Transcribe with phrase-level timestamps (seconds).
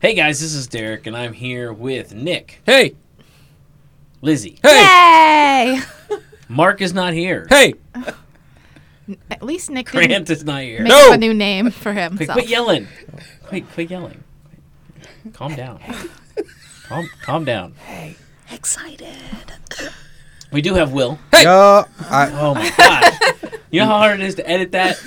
[0.00, 2.94] Hey guys, this is Derek, and I'm here with Nick, Hey,
[4.20, 4.58] Lizzie.
[4.62, 6.16] hey, Yay!
[6.48, 7.46] Mark is not here.
[7.48, 7.74] hey!
[9.30, 10.80] At least Nick didn't Grant is not here.
[10.82, 11.08] make No!
[11.08, 12.32] up a new name for Quick, himself.
[12.38, 12.86] quit yelling.
[13.44, 14.22] Quit, quit yelling.
[15.32, 15.80] Calm down.
[16.86, 17.74] Calm, calm down.
[17.86, 18.14] Hey.
[18.52, 19.08] Excited.
[20.52, 21.18] We do have Will.
[21.32, 23.52] Yeah, I, Oh my gosh.
[23.70, 24.98] You know how hard it is to edit that?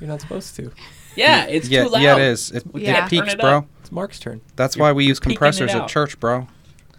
[0.00, 0.70] You're not supposed to.
[1.16, 2.02] Yeah, it's yeah, too loud.
[2.02, 2.50] yeah, it is.
[2.52, 3.58] It, We can't it turn peaks, it bro.
[3.58, 3.66] up.
[3.92, 5.82] It's Mark's turn That's You're why we use peaking it compressors out.
[5.82, 6.46] at church, bro.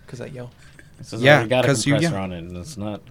[0.05, 0.51] because I yell.
[0.99, 2.23] This is Yeah, already got a 'cause you compressor yell.
[2.23, 3.01] on it, and it's not.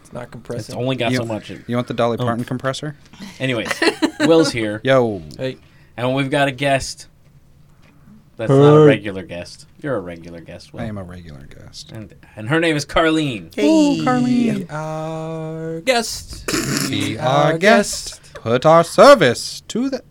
[0.00, 0.74] It's not compressing.
[0.74, 1.48] It's only got You- so much.
[1.48, 2.24] You want the Dolly Oh.
[2.24, 2.96] Parton compressor?
[3.38, 3.68] Anyways,
[4.22, 5.58] Will's here, Yo, Hey,
[5.96, 7.06] and we've got a guest.
[8.36, 9.66] That's not a regular guest.
[9.80, 10.80] You're a regular guest, Will.
[10.80, 11.92] I am a regular guest.
[11.92, 13.54] And, and her name is Carlene.
[13.54, 16.46] Hey, be our guest.
[16.90, 18.20] Be our guest.
[18.34, 20.02] Put our service to the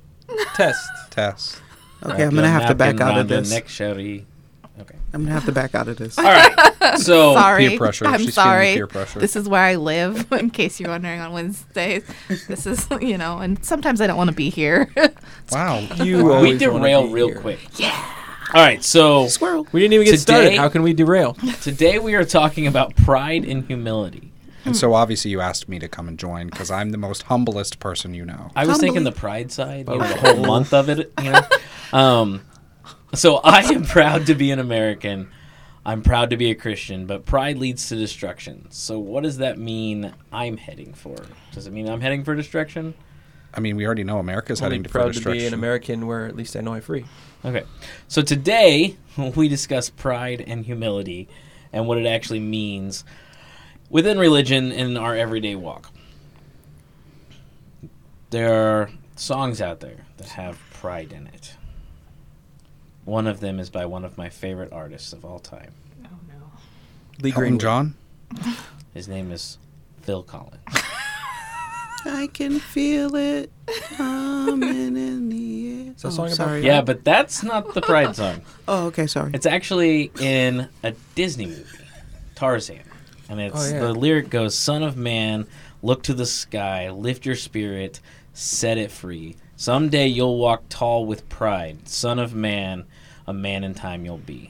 [0.56, 0.88] Test.
[1.10, 1.60] test.
[2.06, 3.50] Okay, I'm gonna have to back out of this.
[3.52, 4.26] Neck sherry.
[4.82, 4.96] Okay.
[5.14, 6.18] I'm gonna have to back out of this.
[6.18, 6.72] All right.
[6.98, 7.70] So sorry.
[7.70, 8.06] Peer pressure.
[8.08, 8.74] I'm She's sorry.
[8.76, 9.20] peer pressure.
[9.20, 12.04] This is where I live, in case you're wondering on Wednesdays.
[12.48, 14.90] This is, you know, and sometimes I don't want to be here.
[15.52, 15.80] Wow.
[15.98, 17.40] You we always wanna derail real here.
[17.42, 17.60] quick.
[17.78, 18.16] Yeah.
[18.54, 18.82] All right.
[18.84, 19.68] So Squirrel.
[19.74, 20.58] We didn't even get Today- started.
[20.58, 21.34] How can we derail?
[21.62, 24.29] today we are talking about pride and humility.
[24.66, 27.80] And so obviously you asked me to come and join because I'm the most humblest
[27.80, 28.52] person you know.
[28.56, 28.88] I was Humbly.
[28.88, 31.12] thinking the pride side, you know, the whole month of it.
[31.24, 31.42] You know.
[31.92, 32.42] Um,
[33.16, 35.32] so I am proud to be an American.
[35.84, 38.68] I'm proud to be a Christian, but pride leads to destruction.
[38.70, 40.14] So what does that mean?
[40.32, 41.16] I'm heading for?
[41.52, 42.94] Does it mean I'm heading for destruction?
[43.56, 45.40] I mean, we already know America's Only heading to proud to destruction.
[45.42, 47.06] be an American where at least I know I'm free.
[47.44, 47.64] Okay.
[48.08, 48.98] So today
[49.36, 51.28] we discuss pride and humility
[51.74, 53.04] and what it actually means
[53.90, 55.92] within religion in our everyday walk.
[58.30, 61.56] There are songs out there that have pride in it.
[63.06, 65.74] One of them is by one of my favorite artists of all time.
[66.06, 66.36] oh, no.
[67.22, 67.62] Lee Elton Greenwood.
[67.62, 67.96] John.
[68.94, 69.58] His name is
[70.02, 70.62] Phil Collins.
[72.06, 73.52] I can feel it
[73.96, 75.94] coming in the air.
[75.94, 76.66] that oh, song about sorry.
[76.66, 78.42] Yeah, but that's not the pride song.
[78.68, 79.32] Oh, okay, sorry.
[79.34, 81.66] It's actually in a Disney movie,
[82.36, 82.84] Tarzan.
[83.30, 83.80] And it's Oh, yeah.
[83.80, 85.46] the lyric goes, Son of man,
[85.84, 88.00] look to the sky, lift your spirit,
[88.34, 89.36] set it free.
[89.56, 91.88] Someday you'll walk tall with pride.
[91.88, 92.86] Son of man,
[93.28, 94.50] a man in time you'll be.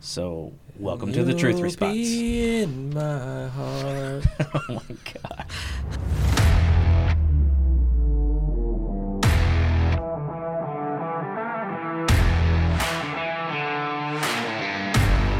[0.00, 1.92] So welcome to the truth response.
[1.92, 4.24] be in my heart.
[4.54, 5.46] oh my god.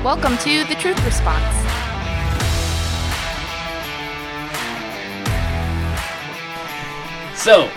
[0.05, 1.64] Welcome to the Truth Response.
[7.45, 7.69] So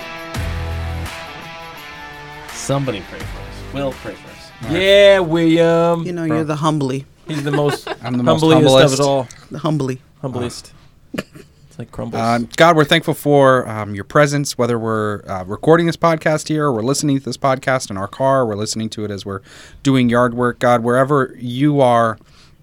[2.52, 3.74] somebody pray for us.
[3.74, 4.72] Will pray for us.
[4.72, 6.06] yeah, William.
[6.06, 8.94] you know, you're the humbly, He's the most I'm the most humblest of humblest.
[8.94, 9.28] it all.
[9.52, 10.02] the humbly.
[10.22, 10.72] Humblest.
[11.14, 12.22] It's like crumbles.
[12.22, 16.64] Um, God, we're thankful for um, your presence, whether we're uh, recording this podcast here
[16.68, 19.26] or we're listening to this podcast in our car, or we're listening to it as
[19.26, 19.42] we're
[19.84, 20.60] doing yard work.
[20.60, 22.18] God, wherever you are,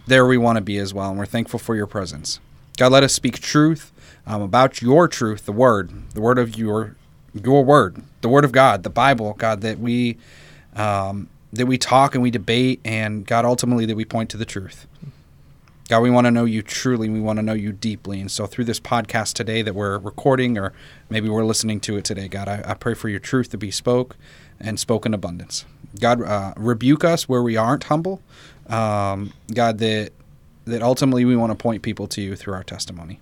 [0.06, 1.10] there we want to be as well.
[1.10, 2.40] And we're thankful for your presence.
[2.78, 3.92] God, let us speak truth
[4.26, 6.96] um, about your truth, the word, the word of your
[7.34, 10.16] your word, the word of God, the Bible, God, that we
[10.76, 14.44] um, that we talk and we debate, and God, ultimately that we point to the
[14.44, 14.86] truth.
[15.88, 17.10] God, we want to know you truly.
[17.10, 18.18] We want to know you deeply.
[18.20, 20.72] And so, through this podcast today that we're recording, or
[21.10, 23.70] maybe we're listening to it today, God, I, I pray for your truth to be
[23.70, 24.16] spoke
[24.58, 25.66] and spoken abundance.
[26.00, 28.22] God, uh, rebuke us where we aren't humble.
[28.68, 30.12] Um, God, that
[30.64, 33.20] that ultimately we want to point people to you through our testimony.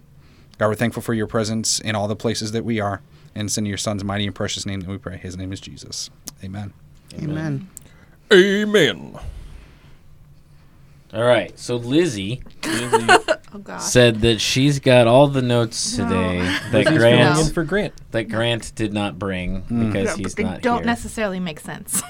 [0.62, 3.00] God, we're thankful for your presence in all the places that we are.
[3.34, 5.16] And it's in your Son's mighty and precious name that we pray.
[5.16, 6.08] His name is Jesus.
[6.44, 6.72] Amen.
[7.20, 7.68] Amen.
[8.32, 9.18] Amen.
[11.12, 11.58] All right.
[11.58, 13.78] So Lizzie Oh, God.
[13.78, 16.38] said that she's got all the notes today
[16.70, 17.44] that He's Grant No.
[17.52, 17.94] for Grant.
[18.12, 19.92] that Grant did not bring Mm.
[19.92, 20.86] because No, he's they not don't here.
[20.86, 22.04] necessarily make sense.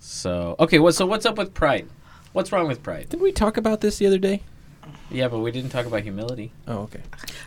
[0.00, 1.88] so okay, what so what's up with pride?
[2.32, 3.10] What's wrong with pride?
[3.10, 4.42] Did we talk about this the other day?
[5.10, 6.52] Yeah, but we didn't talk about humility.
[6.66, 7.00] Oh, okay.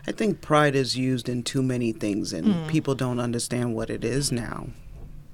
[0.07, 4.03] I think pride is used in too many things, and people don't understand what it
[4.03, 4.67] is now.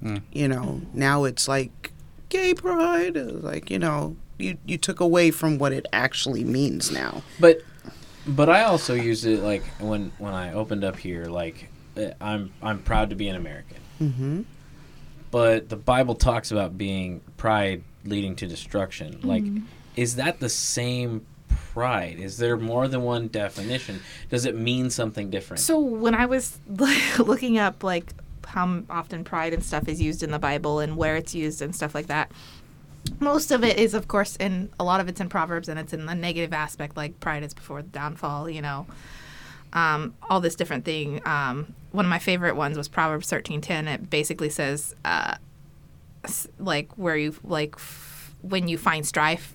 [0.02, 0.22] Mm.
[0.32, 1.92] You know, now it's like
[2.28, 3.16] gay pride.
[3.16, 7.22] It's Like you know, you you took away from what it actually means now.
[7.40, 7.62] But
[8.26, 12.52] but I also use it like when when I opened up here like uh, I'm
[12.62, 13.78] I'm proud to be an American.
[14.00, 14.42] Mm-hmm.
[15.30, 19.20] But the Bible talks about being pride leading to destruction.
[19.22, 19.44] Like
[19.96, 21.24] is that the same
[21.74, 22.18] pride?
[22.18, 24.00] Is there more than one definition?
[24.30, 25.60] Does it mean something different?
[25.60, 26.58] So when I was
[27.18, 28.14] looking up like
[28.46, 31.74] how often pride and stuff is used in the Bible and where it's used and
[31.74, 32.30] stuff like that.
[33.20, 35.92] Most of it is, of course, in a lot of it's in Proverbs and it's
[35.92, 38.86] in the negative aspect, like pride is before the downfall, you know,
[39.72, 41.20] um, all this different thing.
[41.26, 43.88] Um, one of my favorite ones was Proverbs thirteen ten.
[43.88, 45.34] It basically says, uh,
[46.58, 47.76] like where you like
[48.40, 49.52] when you find strife,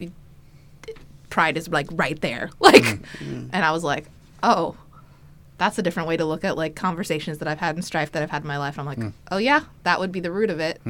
[1.30, 2.86] pride is like right there, like,
[3.22, 4.06] and I was like,
[4.44, 4.76] oh,
[5.58, 8.24] that's a different way to look at like conversations that I've had and strife that
[8.24, 8.80] I've had in my life.
[8.80, 9.00] I'm like,
[9.32, 10.82] oh yeah, that would be the root of it.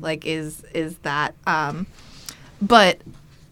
[0.00, 1.34] Like, is is that?
[1.46, 1.86] Um,
[2.60, 3.00] but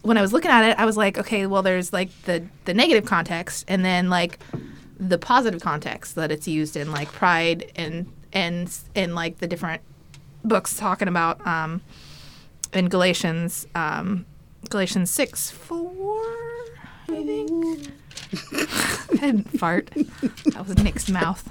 [0.03, 2.73] when I was looking at it, I was like, okay, well, there's like the the
[2.73, 4.39] negative context, and then like
[4.99, 9.81] the positive context that it's used in, like pride and and and like the different
[10.43, 11.81] books talking about um,
[12.73, 14.25] in Galatians, um,
[14.69, 16.21] Galatians six four,
[17.07, 17.91] I think.
[19.11, 19.89] I didn't fart.
[20.53, 21.43] That was Nick's mouth.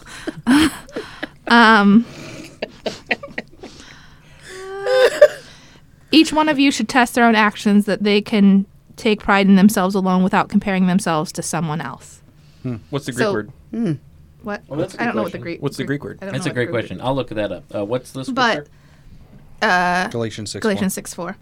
[1.49, 2.05] um,
[6.11, 8.67] each one of you should test their own actions that they can
[8.97, 12.21] take pride in themselves alone without comparing themselves to someone else.
[12.91, 13.53] What's the Greek So- word?
[14.43, 14.63] What?
[14.69, 15.41] Well, that's a I don't good know what the question.
[15.43, 15.63] Greek.
[15.63, 16.19] What's the Greek word?
[16.21, 17.01] That's a what great Greek- question.
[17.01, 17.65] I'll look that up.
[17.75, 18.31] Uh, what's this?
[18.31, 18.73] But scripture?
[19.63, 20.63] Uh, Galatians six.
[20.63, 21.37] Galatians six four.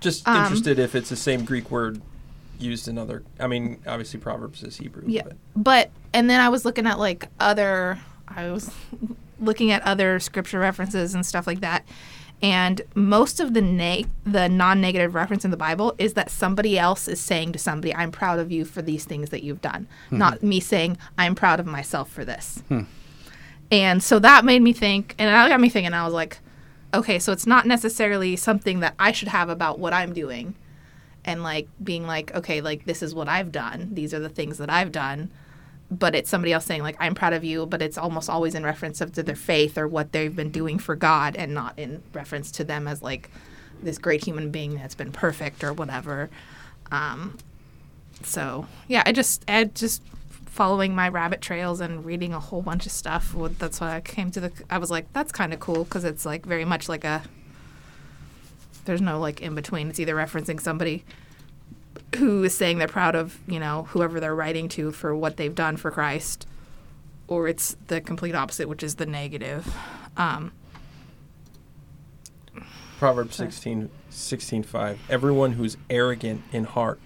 [0.00, 2.00] Just Um, interested if it's the same Greek word
[2.58, 3.22] used in other.
[3.38, 5.04] I mean, obviously Proverbs is Hebrew.
[5.06, 7.98] Yeah, But but and then I was looking at like other.
[8.28, 8.70] I was
[9.40, 11.86] looking at other scripture references and stuff like that,
[12.42, 17.08] and most of the neg- the non-negative reference in the Bible is that somebody else
[17.08, 20.42] is saying to somebody, "I'm proud of you for these things that you've done," not
[20.42, 22.62] me saying, "I'm proud of myself for this."
[23.72, 25.94] And so that made me think, and that got me thinking.
[25.94, 26.38] I was like,
[26.92, 30.54] okay, so it's not necessarily something that I should have about what I'm doing,
[31.24, 33.90] and like being like, okay, like this is what I've done.
[33.92, 35.30] These are the things that I've done.
[35.92, 37.66] But it's somebody else saying like, I'm proud of you.
[37.66, 40.94] But it's almost always in reference to their faith or what they've been doing for
[40.94, 43.30] God, and not in reference to them as like
[43.82, 46.30] this great human being that's been perfect or whatever.
[46.92, 47.38] Um,
[48.22, 50.02] so yeah, I just I just
[50.50, 53.34] following my rabbit trails and reading a whole bunch of stuff.
[53.58, 54.52] That's why I came to the.
[54.68, 57.22] I was like, that's kind of cool because it's like very much like a.
[58.84, 59.88] There's no like in between.
[59.88, 61.04] It's either referencing somebody
[62.16, 65.54] who is saying they're proud of you know whoever they're writing to for what they've
[65.54, 66.46] done for Christ,
[67.28, 69.74] or it's the complete opposite, which is the negative.
[70.16, 70.52] Um,
[72.98, 74.98] Proverbs 16, 16 5.
[75.08, 77.00] Everyone who's arrogant in heart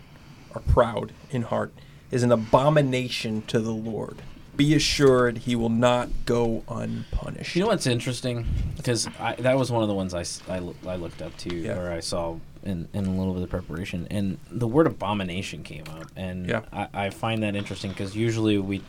[0.54, 1.72] or proud in heart
[2.14, 4.22] is an abomination to the Lord.
[4.56, 7.56] Be assured he will not go unpunished.
[7.56, 8.46] You know what's interesting?
[8.76, 9.08] Because
[9.38, 11.76] that was one of the ones I, s- I, loo- I looked up to, Yeah.
[11.76, 15.84] or I saw in, in a little bit of preparation, and the word abomination came
[15.90, 16.60] up, and Yeah.
[16.72, 18.80] I, I find that interesting because usually we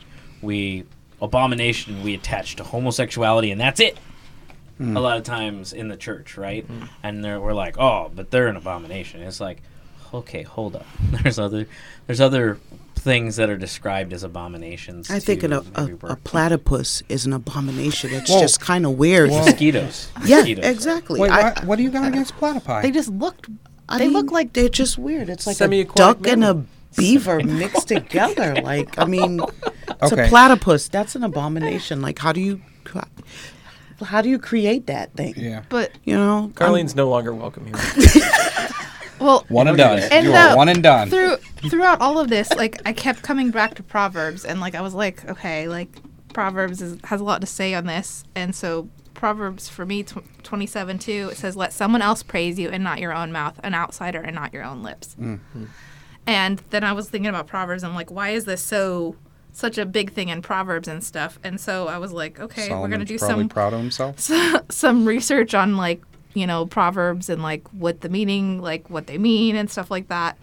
[0.44, 0.84] we
[1.20, 3.98] abomination we attach to homosexuality, and that's it.
[4.78, 4.96] Hmm.
[4.96, 6.64] A lot of times in the church, right?
[6.66, 6.84] Hmm.
[7.02, 9.22] And they're, we're like, oh, but they're an abomination.
[9.24, 9.62] It's like,
[10.14, 10.86] okay, hold up.
[11.24, 11.66] There's other
[12.06, 12.60] there's other
[13.06, 15.12] things that are described as abominations.
[15.12, 18.12] I think an, a, a, platypus is an abomination.
[18.12, 18.40] It's Whoa.
[18.42, 19.30] just kind of weird.
[19.30, 20.10] mosquitoes.
[20.26, 20.66] yeah, Mosquitoes.
[20.66, 21.20] exactly.
[21.20, 22.82] Wait, I, what, what do you got against platypi?
[22.82, 23.48] they just looked.
[23.88, 25.30] I they mean, look like they're just weird.
[25.30, 26.66] It's like a Semi-aquatic duck and a
[26.98, 28.56] beaver mixed together.
[28.56, 29.40] Like, I mean,
[30.02, 30.26] it's Okay.
[30.26, 30.88] a platypus.
[30.88, 32.02] That's an abomination.
[32.02, 32.60] Like, how do you,
[34.04, 35.36] how do you create that thing?
[35.38, 35.62] yeah.
[35.70, 37.76] but You know, Carlene's no longer welcome here.
[39.20, 40.00] Well, One and done.
[40.12, 41.10] And you the- are one and done.
[41.10, 41.38] through
[41.70, 44.94] throughout all of this, like I kept coming back to Proverbs, and like I was
[44.94, 45.90] like, okay, like
[46.34, 50.18] Proverbs is, has a lot to say on this, and so Proverbs for me, tw-
[50.44, 53.60] twenty seven two, it says, "Let someone else praise you, and not your own mouth,
[53.64, 55.40] an outsider, and not your own lips." Mm.
[56.28, 57.84] And then I was thinking about Proverbs.
[57.84, 59.16] I'm like, why is this so
[59.52, 61.40] such a big thing in Proverbs and stuff?
[61.44, 64.20] And so I was like, okay, we're gonna do probably some proud of himself.
[64.70, 66.02] some research on like
[66.36, 70.08] you know proverbs and like what the meaning like what they mean and stuff like
[70.10, 70.38] that.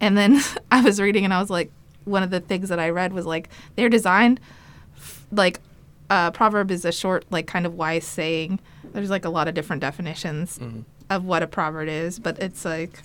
[0.00, 0.40] And then
[0.72, 1.70] i was reading and i was like
[2.04, 4.40] one of the things that i read was like they're designed
[4.96, 5.60] f- like
[6.10, 8.60] uh, proverb is a short like kind of wise saying.
[8.92, 10.58] There's like a lot of different definitions
[11.10, 13.00] of what a proverb is but it's like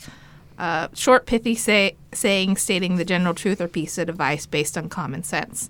[0.59, 4.87] uh, short pithy say- saying stating the general truth or piece of advice based on
[4.89, 5.69] common sense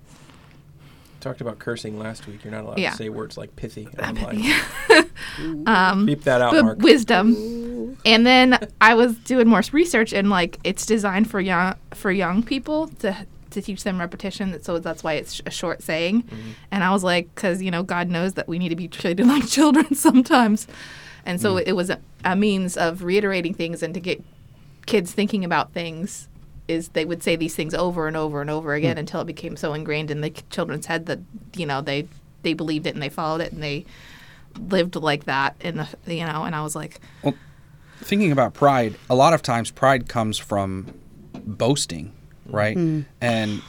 [1.22, 2.44] Talked about cursing last week.
[2.44, 2.92] You're not allowed Yeah.
[2.92, 3.88] to say words like pithy.
[4.02, 4.44] online.
[5.68, 6.80] um, Beep that out, Mark.
[6.80, 7.98] wisdom.
[8.06, 12.44] And then I was doing more research, and like it's designed for young for young
[12.44, 13.16] people to
[13.52, 14.62] to teach them repetition.
[14.64, 16.24] So that's why it's a short saying.
[16.72, 19.26] And I was like, because you know, God knows that we need to be treated
[19.28, 20.68] like children sometimes.
[21.26, 24.24] And so it was a, a means of reiterating things and to get
[24.88, 26.28] kids thinking about things.
[26.72, 28.78] Is they would say these things over and over and over hmm.
[28.78, 31.20] again until it became so ingrained in the children's head that
[31.56, 32.08] you know they
[32.44, 33.86] they believed it and they followed it and they
[34.60, 37.36] lived like that in the you know, and I was like, well,
[38.02, 40.94] thinking about pride, a lot of times pride comes from
[41.34, 42.14] boasting,
[42.46, 42.76] right?
[42.76, 43.02] Hmm.
[43.20, 43.62] And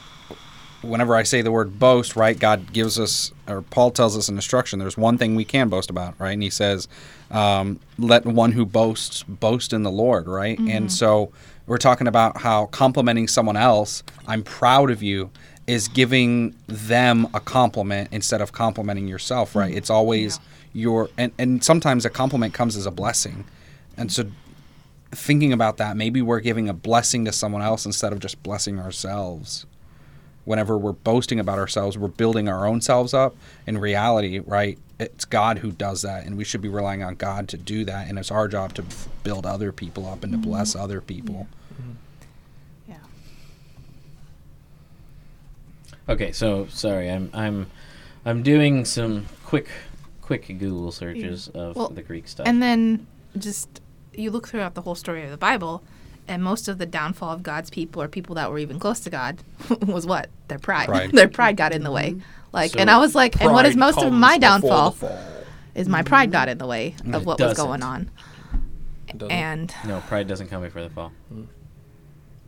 [0.83, 4.35] whenever I say the word boast, right, God gives us, or Paul tells us in
[4.35, 6.31] instruction, there's one thing we can boast about, right?
[6.31, 6.87] And he says,
[7.31, 10.57] um, let one who boasts boast in the Lord, right?
[10.59, 10.87] And mm-hmm.
[10.87, 11.31] so
[11.65, 15.31] we're talking about how complimenting someone else, I'm proud of you,
[15.65, 19.69] is giving them a compliment instead of complimenting yourself, right?
[19.69, 19.77] Mm-hmm.
[19.77, 20.39] It's always
[20.73, 23.45] your, and, and sometimes a compliment comes as a blessing.
[23.95, 24.25] And so
[25.11, 28.79] thinking about that, maybe we're giving a blessing to someone else instead of just blessing
[28.79, 29.65] ourselves.
[30.45, 33.33] Whenever we're boasting about ourselves, we're building our own selves up.
[33.65, 37.47] In reality, right, it's God who does that, and we should be relying on God
[37.49, 38.07] to do that.
[38.07, 38.85] And it's our job to
[39.23, 40.49] build other people up and to mm-hmm.
[40.49, 41.47] bless other people.
[42.87, 42.95] yeah.
[42.95, 43.01] Mm-hmm.
[46.11, 47.67] Okay, so sorry, I'm I'm
[48.25, 49.67] I'm doing some quick
[50.21, 52.47] quick Google searches of Well, the Greek stuff.
[52.47, 53.07] And then
[53.37, 53.81] just
[54.13, 55.83] you look throughout the whole story of the Bible,
[56.27, 59.09] and most of the downfall of God's people or people that were even close to
[59.09, 59.37] God
[59.85, 60.87] was what their pride.
[60.87, 61.11] Pride.
[61.13, 62.11] their pride got in the way.
[62.11, 62.19] Mm-hmm.
[62.51, 64.95] Like, So and I was like, and what is most of my downfall
[65.75, 66.33] is my pride mm-hmm.
[66.33, 67.65] got in the way of It what was doesn't.
[67.65, 68.11] going on.
[69.29, 71.11] And no, pride doesn't come before the fall.
[71.29, 71.43] Hmm.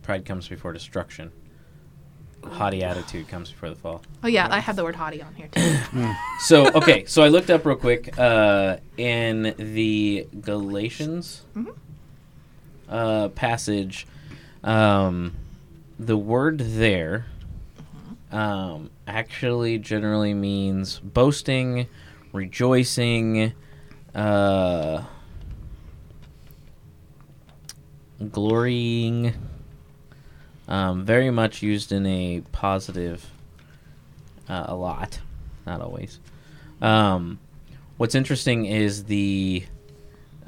[0.01, 1.32] Pride comes before destruction.
[2.44, 4.03] Haughty attitude comes before the fall.
[4.24, 5.62] oh yeah, I have the word haughty on here too.
[5.91, 6.12] Hmm.
[6.41, 11.72] So okay, so I looked up real quick uh, in the Galatians mm-hmm.
[12.89, 14.08] Uh, passage.
[14.63, 15.34] Um,
[15.98, 17.27] the word there
[18.32, 21.88] um, actually generally means boasting,
[22.34, 23.54] rejoicing,
[24.13, 25.04] uh,
[28.32, 29.34] glorying.
[30.68, 33.30] Um, very much used in a positive,
[34.50, 35.20] uh, a lot,
[35.65, 36.20] not always.
[36.82, 37.39] Um,
[37.98, 39.63] what's interesting is the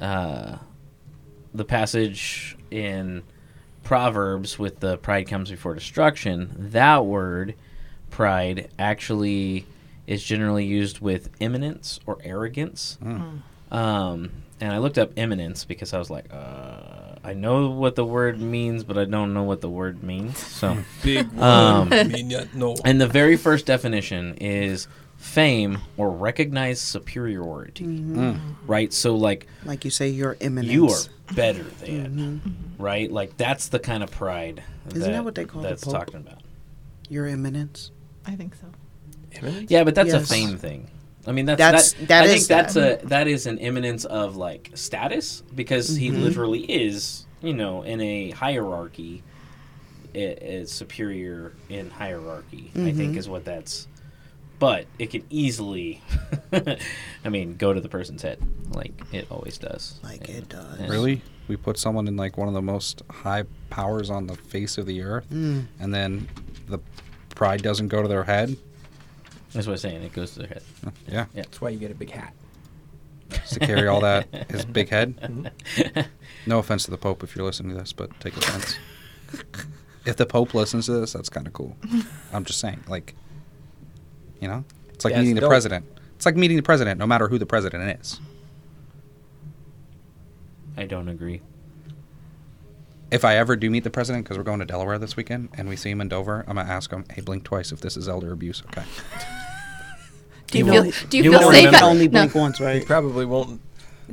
[0.00, 0.56] uh,
[1.54, 3.22] the passage in
[3.82, 6.54] Proverbs with the pride comes before destruction.
[6.58, 7.54] That word,
[8.10, 9.66] pride, actually
[10.06, 12.98] is generally used with eminence or arrogance.
[13.70, 18.04] Um, and I looked up eminence because I was like, uh, I know what the
[18.04, 20.38] word means, but I don't know what the word means.
[20.38, 20.78] So.
[21.02, 21.42] Big one.
[21.42, 22.74] Um, mean yet no.
[22.84, 24.88] And the very first definition is
[25.18, 27.84] fame or recognized superiority.
[28.66, 28.92] Right?
[28.92, 30.72] So, like, Like you say, your eminence.
[30.72, 32.40] you are better than.
[32.78, 33.10] Right?
[33.12, 34.62] Like, that's the kind of pride
[34.94, 35.92] Isn't that what they call that's Pope?
[35.94, 36.38] talking about.
[37.10, 37.90] Your eminence.
[38.26, 38.66] I think so.
[39.34, 39.70] Eminence?
[39.70, 40.30] Yeah, but that's a Yes.
[40.30, 40.88] fame thing.
[41.26, 42.08] I mean, that's, That's- that.
[42.08, 43.04] that I is think that's that.
[43.04, 46.22] a that is an eminence of like status because he Mhm.
[46.22, 49.22] literally is, you know, in a hierarchy,
[50.14, 52.70] i- is superior in hierarchy.
[52.74, 53.18] I think Mhm.
[53.18, 53.88] is what that's.
[54.58, 56.02] But it can easily,
[56.52, 60.00] I mean, go to the person's head like it always does.
[60.02, 60.78] Like And- it does.
[60.80, 61.22] and- Really?
[61.46, 64.84] We put someone in like one of the most high powers on the face of
[64.86, 65.66] the earth, Mm.
[65.80, 66.28] and then
[66.68, 66.78] the
[67.34, 68.56] pride doesn't go to their head?
[69.54, 70.02] That's what I'm saying.
[70.02, 70.62] It goes to their head.
[71.06, 71.24] Yeah.
[71.34, 72.34] That's why you get a big hat.
[73.30, 75.50] Just to carry all that, his big head.
[76.46, 78.76] No offense to the Pope if you're listening to this, but take offense.
[80.04, 81.76] if the Pope listens to this, that's kind of cool.
[82.32, 83.14] I'm just saying, like,
[84.40, 85.50] you know, it's like Yeah, meeting the dope.
[85.50, 85.84] president.
[86.16, 88.20] It's like meeting the president, no matter who the president is.
[90.76, 91.42] I don't agree.
[93.10, 95.68] If I ever do meet the president, because we're going to Delaware this weekend, and
[95.68, 98.06] we see him in Dover, I'm gonna ask him, "Hey, blink twice if this is
[98.08, 98.84] elder abuse." Okay.
[100.50, 100.82] Do you, You feel?
[100.84, 102.84] won't- Do you you feel safe at Only no, blink once, You right?
[102.86, 103.60] probably won't.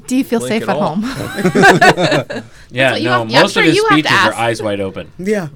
[0.07, 1.01] Do you feel blink safe at at home?
[2.71, 3.19] Yeah, you no.
[3.19, 4.37] have- yeah, most sure of his you have to speeches are ask.
[4.37, 5.11] eyes wide open.
[5.17, 5.49] Yeah.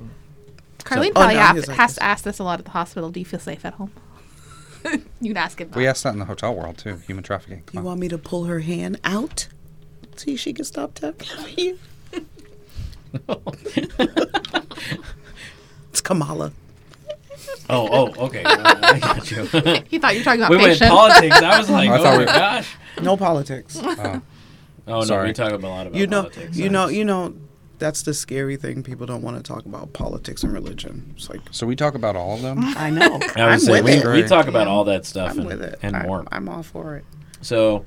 [0.79, 2.71] Carlene Oh, probably no, have, he's like has to ask this a lot at the
[2.71, 3.09] hospital.
[3.09, 3.91] Do you feel safe at home?
[5.21, 5.75] you can ask it.
[5.75, 6.97] We asked that in the hotel world too.
[7.07, 7.63] Human trafficking.
[7.65, 7.85] Come You on.
[7.85, 9.47] want me to pull her hand out?
[10.15, 11.79] See if she can stop touching you.
[15.91, 16.51] It's Kamala.
[17.69, 18.43] Oh, oh, okay.
[18.45, 19.43] I got you.
[19.89, 20.91] He thought you were talking about we went patient.
[20.91, 21.35] politics.
[21.41, 22.75] I was like, I oh my we- gosh.
[23.01, 23.79] No politics.
[23.81, 24.21] Oh.
[24.87, 25.27] Oh no, Sorry.
[25.27, 26.57] we talk about a lot about you know, politics.
[26.57, 27.33] you know, you know.
[27.79, 28.83] That's the scary thing.
[28.83, 31.13] People don't want to talk about politics and religion.
[31.15, 32.59] It's like So we talk about all of them.
[32.77, 33.19] I know.
[33.35, 34.23] I I'm say with we, it.
[34.23, 35.79] we talk about all that stuff I'm and, with it.
[35.81, 36.25] and I, more.
[36.31, 37.05] I'm all for it.
[37.41, 37.85] So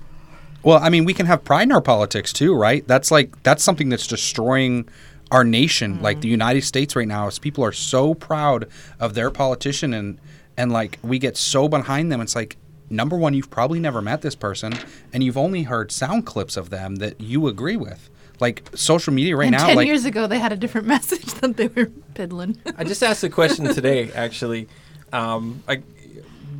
[0.62, 2.86] Well, I mean, we can have pride in our politics too, right?
[2.88, 4.88] That's like that's something that's destroying
[5.30, 5.94] our nation.
[5.94, 6.04] Mm-hmm.
[6.04, 8.68] Like the United States right now, is people are so proud
[8.98, 10.18] of their politician and
[10.56, 12.20] and like we get so behind them.
[12.20, 12.56] It's like
[12.92, 14.74] number one, you've probably never met this person,
[15.12, 18.10] and you've only heard sound clips of them that you agree with.
[18.42, 21.24] Like social media right and now, ten like years ago, they had a different message
[21.34, 22.58] that they were piddling.
[22.76, 24.68] I just asked a question today, actually.
[25.12, 25.82] Um, I,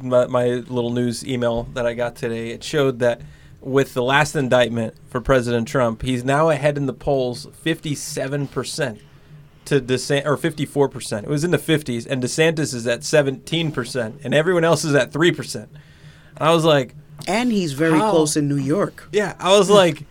[0.00, 3.20] my, my little news email that I got today, it showed that
[3.60, 8.98] with the last indictment for President Trump, he's now ahead in the polls 57%
[9.64, 11.22] to DeSantis, or 54%.
[11.22, 15.12] It was in the 50s, and DeSantis is at 17%, and everyone else is at
[15.12, 15.68] 3%.
[16.36, 16.94] I was like,
[17.28, 18.10] And he's very How?
[18.10, 19.08] close in New York.
[19.12, 20.04] yeah, I was like,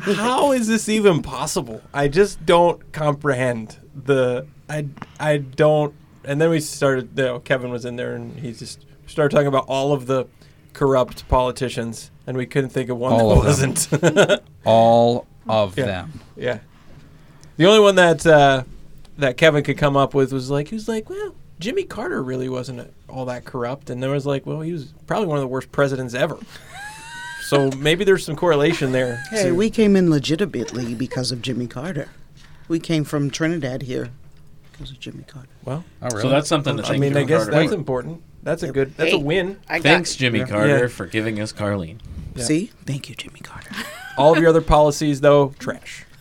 [0.00, 1.82] how is this even possible?
[1.92, 4.46] I just don't comprehend the.
[4.68, 4.86] I
[5.20, 5.94] I don't.
[6.24, 7.10] And then we started.
[7.16, 10.26] You know, Kevin was in there, and he just started talking about all of the
[10.72, 14.42] corrupt politicians, and we couldn't think of one All that of wasn't.
[14.64, 15.84] All of Yeah.
[15.86, 16.20] them.
[16.36, 16.58] yeah.
[17.58, 18.64] The only one that uh,
[19.18, 22.48] that Kevin could come up with was like he was like, well, Jimmy Carter really
[22.48, 25.48] wasn't all that corrupt, and there was like, well, he was probably one of the
[25.48, 26.38] worst presidents ever.
[27.52, 29.22] So maybe there's some correlation there.
[29.30, 32.08] Hey, to- we came in legitimately because of Jimmy Carter.
[32.68, 34.08] We came from Trinidad here
[34.72, 35.48] because of Jimmy Carter.
[35.64, 35.84] well.
[36.00, 36.22] Oh, really?
[36.22, 37.74] So that's something to I thank mean, I guess Carter that's for.
[37.76, 38.22] important.
[38.42, 38.96] That's a good.
[38.96, 39.58] That's a win.
[39.68, 40.46] I Thanks, Jimmy Yeah.
[40.46, 40.86] Carter, Yeah.
[40.88, 41.98] for giving us Carlene.
[42.34, 42.44] Yeah.
[42.44, 43.70] See, thank you, Jimmy Carter.
[44.18, 46.04] All of your other policies, though, trash.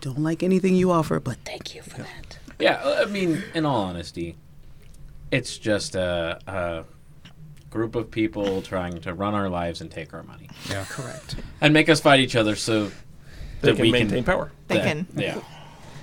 [0.00, 2.38] Don't like anything you offer, but thank you for that.
[2.58, 4.36] Yeah, uh, I mean, in all honesty,
[5.30, 6.84] it's just a, a
[7.72, 10.84] group of people trying to run our lives and take our money yeah.
[10.90, 11.36] Correct.
[11.60, 12.84] and make us fight each other so
[13.62, 14.52] They that can we maintain power.
[14.68, 15.40] They that- can Yeah.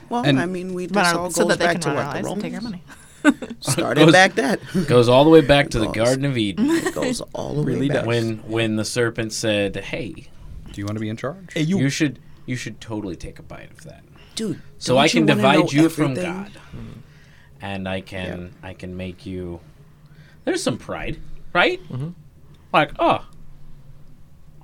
[0.09, 1.87] Well, And- I mean, we run this our, all so goes they back can to
[1.89, 2.83] run our what the lives and take our money.
[3.59, 4.59] started Goes- back that.
[4.87, 7.87] Goes all the way back to the Garden of Eden It goes all the Really
[7.89, 8.05] way back.
[8.07, 10.29] when when the serpent said, "Hey,
[10.71, 11.53] Do you want to be in charge?
[11.53, 11.89] Hey, you, you.
[11.89, 14.03] should you should totally take a bite of that."
[14.35, 16.31] Dude, So I can wanna divide know you from everything?
[16.33, 16.51] God,
[17.61, 19.59] and I can I can make you.
[20.45, 21.19] There's some pride,
[21.53, 21.81] right?
[21.89, 22.13] Mhm.
[22.73, 23.25] Like, oh,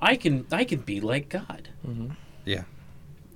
[0.01, 1.70] I can I can be like God.
[2.46, 2.63] Yeah.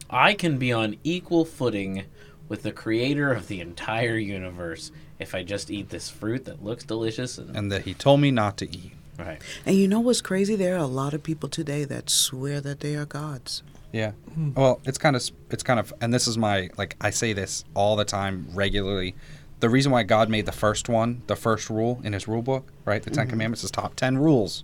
[0.10, 2.04] I can be on equal footing
[2.48, 6.84] with the creator of the entire universe if I just eat this fruit that looks
[6.84, 8.94] delicious and, And that he told me not to eat.
[9.20, 9.42] right.
[9.66, 10.56] And you know what's crazy?
[10.56, 13.62] There are a lot of people today that swear that they are gods.
[13.92, 14.12] Yeah.
[14.56, 17.64] Well, it's kind of it's kind of and this is my like I say this
[17.74, 19.16] all the time regularly.
[19.60, 22.72] The reason why God made the first one, the first rule in his rule book,
[22.86, 23.04] right?
[23.04, 23.30] The 10 mm-hmm.
[23.30, 24.64] Commandments is top 10 rules,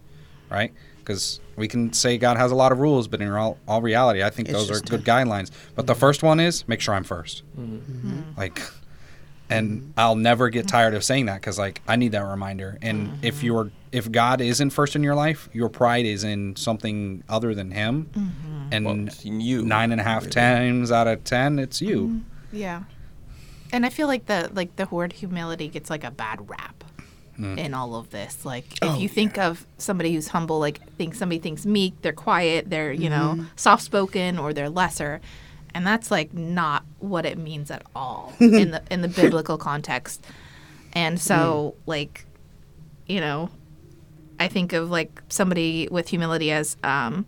[0.50, 0.74] right?
[1.04, 4.24] Cuz we can say God has a lot of rules, but in all, all reality,
[4.24, 5.28] I think It's those are good 10.
[5.28, 5.52] guidelines.
[5.76, 6.00] But the mm-hmm.
[6.00, 8.22] first one is make sure I'm 1st mm-hmm.
[8.38, 8.62] Like
[9.48, 12.78] and I'll never get tired of saying that cuz like I need that reminder.
[12.82, 17.24] And if you're if God isn't first in your life, your pride is in something
[17.30, 18.10] other than him.
[18.72, 19.64] And Well, you.
[19.64, 22.22] nine and a half times out of ten, it's you.
[22.52, 22.84] Yeah.
[23.76, 26.86] And I feel like the like the word humility gets like a bad rap
[27.38, 27.58] mm.
[27.58, 28.46] in all of this.
[28.46, 32.14] Like if Oh, you think of somebody who's humble, like think somebody thinks meek, they're
[32.14, 33.46] quiet, they're, you know, mm-hmm.
[33.58, 35.20] soft spoken or they're lesser.
[35.74, 40.26] And that's like not what it means at all in the in the biblical context.
[40.94, 41.82] And so mm.
[41.86, 42.26] like,
[43.08, 43.50] you know,
[44.40, 47.26] I think of like somebody with humility as um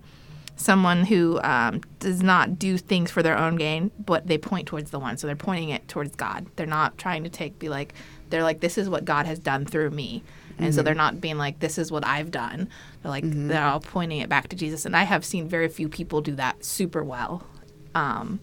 [0.57, 4.91] someone who um, does not do things for their own gain, but they point towards
[4.91, 5.15] the one.
[5.17, 6.47] So they're pointing it towards God.
[6.55, 7.93] They're not trying to take, be like,
[8.29, 10.23] they're like, this is what God has done through me.
[10.59, 12.67] And so they're not being like, this is what I've done.
[13.01, 14.87] They're like, they're all pointing it back to Jesus.
[14.87, 17.45] And I have seen very few people do that super well
[17.93, 18.39] um,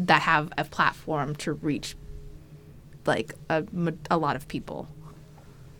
[0.00, 1.94] that have a platform to reach
[3.06, 3.64] like a,
[4.10, 4.88] a lot of people.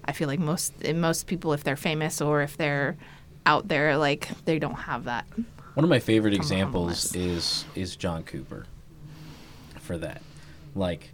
[0.04, 2.96] I feel like most most people, if they're famous or if they're
[3.46, 5.26] out there, like they don't have that.
[5.74, 7.64] One of my favorite From examples humbleness.
[7.64, 8.66] is is John Cooper.
[9.80, 10.20] For that,
[10.74, 11.12] like,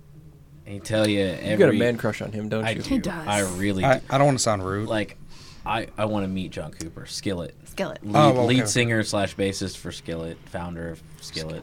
[0.66, 2.80] I tell you, every You got a man crush on him, don't I you?
[2.80, 3.26] He does.
[3.26, 4.04] I really I, do.
[4.08, 4.88] I don't want to sound rude.
[4.88, 5.18] like.
[5.64, 8.04] I, I want to meet John Cooper, Skillet, Skillet.
[8.04, 11.62] lead, Oh, okay, lead singer slash bassist for Skillet, founder of Skillet.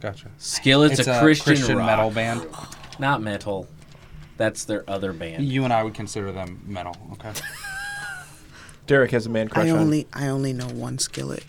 [0.00, 0.28] gotcha.
[0.38, 2.44] Skillet's a, Christian, rock, metal band.
[2.98, 3.68] not metal.
[4.38, 5.44] That's their other band.
[5.44, 6.96] You and I would consider them metal.
[7.12, 7.32] Okay.
[8.86, 11.44] Derek has a man crush I on only I only know one skillet.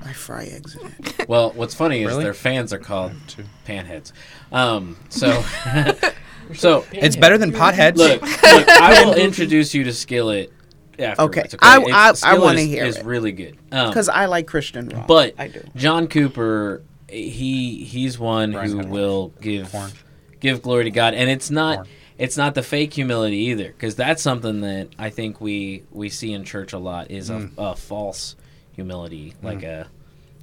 [0.00, 1.28] I fry eggs in it.
[1.28, 2.22] Well, what's funny is Really?
[2.24, 3.44] their fans are called Two.
[3.66, 4.12] panheads.
[4.52, 5.42] Um, so,
[6.54, 7.96] so It's better than potheads.
[7.96, 8.32] look, look,
[8.68, 10.52] I will introduce you to Skillet
[10.98, 11.54] afterwards.
[11.54, 11.66] Okay.
[11.66, 13.04] I- It's- I- I Skillet wanna is- hear is it.
[13.04, 13.56] really good.
[13.72, 15.06] Um, Because I like Christian rock.
[15.08, 15.62] but I do.
[15.74, 18.92] John Cooper, he he's one Brian's who got one.
[18.92, 19.90] will give Korn.
[20.40, 21.88] give glory to God, and it's not Korn.
[22.18, 26.32] It's not the fake humility either, because that's something that I think we we see
[26.32, 27.52] in church a lot is Mm.
[27.56, 28.36] a, a false
[28.72, 29.86] humility, like a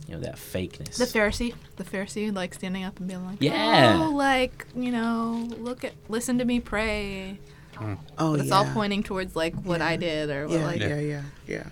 [0.07, 0.97] you know that fakeness.
[0.97, 3.99] The Pharisee, the Pharisee, like standing up and being like, Yeah.
[4.05, 7.39] oh, like you know, look at, listen to me pray.
[7.81, 7.97] Oh
[8.31, 8.55] But it's yeah.
[8.55, 10.79] all pointing towards like what I did or what Yeah, like.
[10.79, 11.63] yeah, yeah, yeah.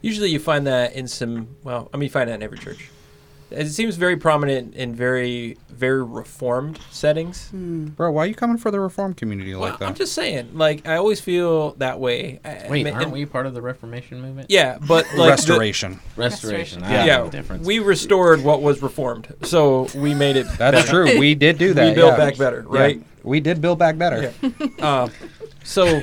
[0.00, 2.88] Usually you find that in some, well, I mean, you find that in every church.
[3.52, 7.50] It seems very prominent in very very reformed settings.
[7.52, 9.88] Bro, why are you coming for the reform community Well, like that?
[9.88, 12.40] I'm just saying, like I always feel that way.
[12.44, 14.46] I- I Wait, mean, aren't and- we part of the Reformation movement?
[14.50, 16.00] Yeah, but like the- Restoration.
[16.16, 16.80] Restoration.
[16.80, 16.82] Restoration.
[16.84, 17.66] I yeah, difference.
[17.66, 20.46] we restored what was reformed, so we made it.
[20.56, 20.88] That's better.
[21.06, 21.18] true.
[21.18, 21.88] We did do that.
[21.88, 22.16] We built yeah.
[22.24, 22.78] back better, Yeah.
[22.80, 23.02] right?
[23.24, 24.32] We did build back better.
[24.42, 25.02] Yeah.
[25.02, 25.10] Um,
[25.64, 26.02] so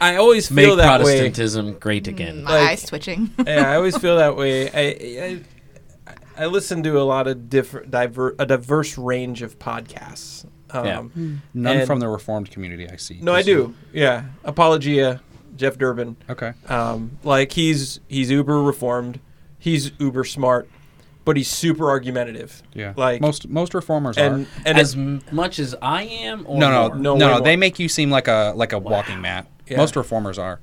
[0.00, 1.18] I always make feel that way.
[1.18, 2.44] Protestantism great again.
[2.44, 3.30] My Like- eyes twitching.
[3.46, 4.70] yeah, I always feel that way.
[4.70, 5.40] I, I
[6.36, 10.44] I listen to a lot of different diver, a diverse range of podcasts.
[10.70, 11.36] Um, Yeah.
[11.54, 13.18] None from the reformed community I see.
[13.22, 13.74] No, I do.
[13.92, 15.20] Yeah, Apologia,
[15.56, 16.16] Jeff Durbin.
[16.28, 16.52] Okay.
[16.68, 19.20] Um, like he's he's uber reformed,
[19.58, 20.68] he's uber smart,
[21.24, 22.62] but he's super argumentative.
[22.74, 22.92] Yeah.
[22.96, 24.48] Like most most reformers and are.
[24.66, 26.96] and as it- m- much as I am, or No, no, more?
[26.98, 27.40] No, no, no.
[27.44, 29.46] They make you seem like a like a walking mat.
[29.68, 29.76] Yeah.
[29.76, 30.58] Most reformers are.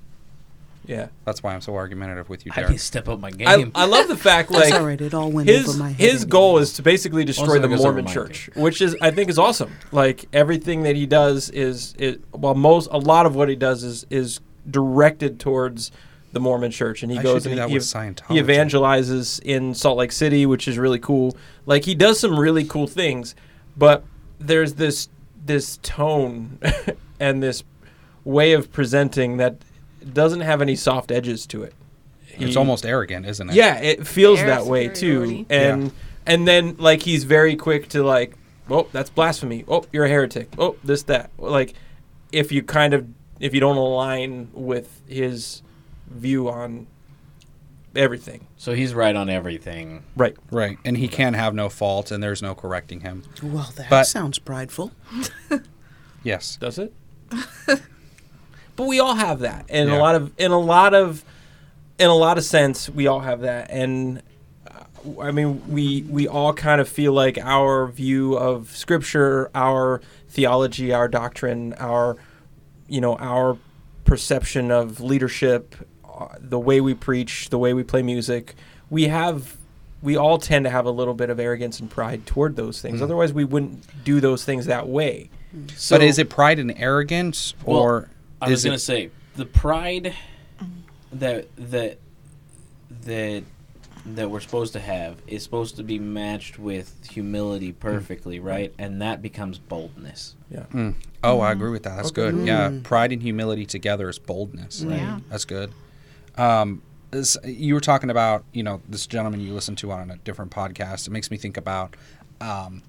[0.86, 1.08] Yeah.
[1.26, 3.72] That's why I'm so argumentative with you, I need to step up my I, game.
[3.76, 5.00] I love the fact That's like all right.
[5.00, 6.00] It all went his over my head.
[6.00, 6.30] his anyway.
[6.30, 8.96] goal is to basically destroy Also, the it goes over Mormon my Church, which is
[9.02, 9.72] I think is awesome.
[9.92, 13.84] Like everything that he does is it well most a lot of what he does
[13.84, 14.40] is is
[14.70, 15.92] directed towards
[16.32, 19.74] the Mormon Church, and he I goes do and that he, with he evangelizes in
[19.74, 21.36] Salt Lake City, which is really cool.
[21.66, 23.36] Like he does some really cool things,
[23.78, 24.04] but
[24.40, 25.10] there's this
[25.46, 26.60] this tone
[27.20, 27.64] and this
[28.24, 29.58] way of presenting that
[30.14, 31.74] doesn't have any soft edges to it.
[32.38, 33.56] It's almost arrogant, isn't it?
[33.56, 35.46] yeah, it feels Air that way too.
[35.50, 35.90] And Yeah.
[36.26, 38.36] and then like he's very quick to like,
[38.70, 39.66] oh, that's blasphemy.
[39.68, 40.50] Oh, you're a heretic.
[40.58, 41.30] Oh, this that.
[41.38, 41.74] Like
[42.32, 43.06] if you kind of
[43.40, 45.62] if you don't align with his
[46.10, 46.88] view on
[47.96, 48.48] everything.
[48.56, 50.04] so he's right on everything.
[50.16, 50.38] Right.
[50.50, 50.78] Right.
[50.86, 53.24] And he can have no fault, and there's no correcting him.
[53.44, 54.92] Well, that But- sounds prideful.
[56.24, 56.56] Yes.
[56.58, 56.94] Does it?
[58.82, 59.66] but we all have that.
[59.70, 59.98] In Yeah.
[59.98, 61.24] a lot of in a lot of
[62.00, 64.22] in a lot of sense we all have that and
[64.68, 70.02] uh, I mean we we all kind of feel like our view of scripture, our
[70.30, 72.18] theology, our doctrine, our
[72.88, 73.58] you know, our
[74.04, 78.56] perception of leadership, uh, the way we preach, the way we play music,
[78.90, 79.58] we have
[80.02, 83.00] we all tend to have a little bit of arrogance and pride toward those things.
[83.00, 83.04] Mhm.
[83.04, 85.30] Otherwise, we wouldn't do those things that way.
[85.76, 88.10] So, but is it pride and arrogance, Well, or
[88.42, 90.14] I was gonna say the pride
[91.14, 91.98] that that
[93.04, 93.44] that
[94.06, 98.74] that we're supposed to have is supposed to be matched with humility perfectly, right?
[98.80, 100.36] And that becomes boldness.
[100.50, 100.64] Yeah.
[100.74, 100.96] Mm.
[101.24, 101.98] Oh, I agree with that.
[101.98, 102.32] That's Okay.
[102.32, 102.48] good.
[102.48, 102.84] Yeah, Mm.
[102.84, 104.82] pride and humility together is boldness.
[104.82, 105.20] Yeah.
[105.30, 105.72] That's good.
[106.36, 110.18] Um, this, you were talking about, you know, this gentleman you listened to on a
[110.18, 111.06] different podcast.
[111.08, 111.96] It makes me think about.
[112.40, 112.82] Um,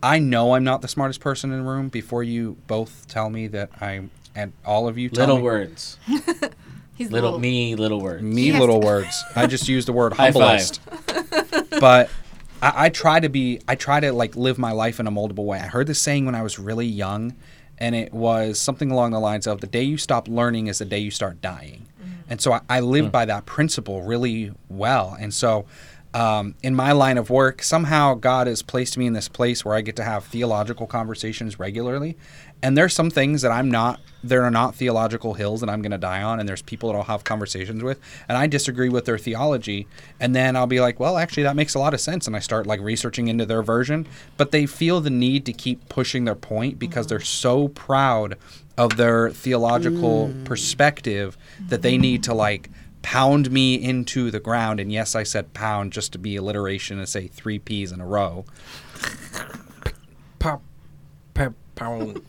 [0.00, 1.88] I know I'm not the smartest person in the room.
[1.88, 4.02] Before you both tell me that I
[4.34, 5.98] and all of you tell Little me, words,
[6.94, 8.22] He's little me, little words.
[8.22, 8.60] me Yes.
[8.60, 9.24] little words.
[9.34, 10.80] I just use the word humblest.
[11.80, 12.10] but
[12.60, 15.44] I, I try to be I try to like live my life in a moldable
[15.44, 15.58] way.
[15.58, 17.34] I heard this saying when I was really young,
[17.78, 20.84] and it was something along the lines of the day you stop learning is the
[20.84, 21.86] day you start dying.
[22.28, 25.16] And so I, I live by that principle really well.
[25.20, 25.66] And so
[26.14, 29.74] um, in my line of work, somehow God has placed me in this place where
[29.74, 32.16] I get to have theological conversations regularly.
[32.62, 35.92] And there's some things that I'm not, there are not theological hills that I'm going
[35.92, 36.38] to die on.
[36.38, 37.98] And there's people that I'll have conversations with.
[38.28, 39.88] And I disagree with their theology.
[40.20, 42.26] And then I'll be like, well, actually, that makes a lot of sense.
[42.26, 44.06] And I start like researching into their version.
[44.36, 47.24] But they feel the need to keep pushing their point because they're mm-hmm.
[47.24, 48.38] so proud
[48.78, 50.44] of their theological mm.
[50.44, 51.36] perspective
[51.68, 52.38] that they need to mm-hmm.
[52.38, 52.70] like
[53.02, 54.80] pound me into the ground.
[54.80, 58.06] And yes, I said pound just to be alliteration and say three P's in a
[58.06, 58.44] row.
[60.38, 60.62] Pop,
[61.34, 62.22] pep, pound.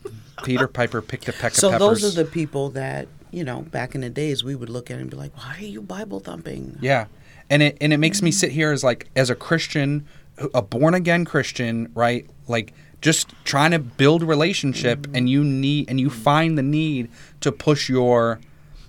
[0.43, 2.01] Peter Piper picked a peck So of peppers.
[2.01, 4.89] So those are the people that you know back in the days we would look
[4.89, 7.05] at and be like, "Why are you Bible thumping?" Yeah,
[7.49, 10.07] and it and it makes me sit here as like as a Christian,
[10.53, 12.27] a born again Christian, right?
[12.47, 15.15] Like just trying to build relationship, mm-hmm.
[15.15, 17.09] and you need and you find the need
[17.41, 18.39] to push your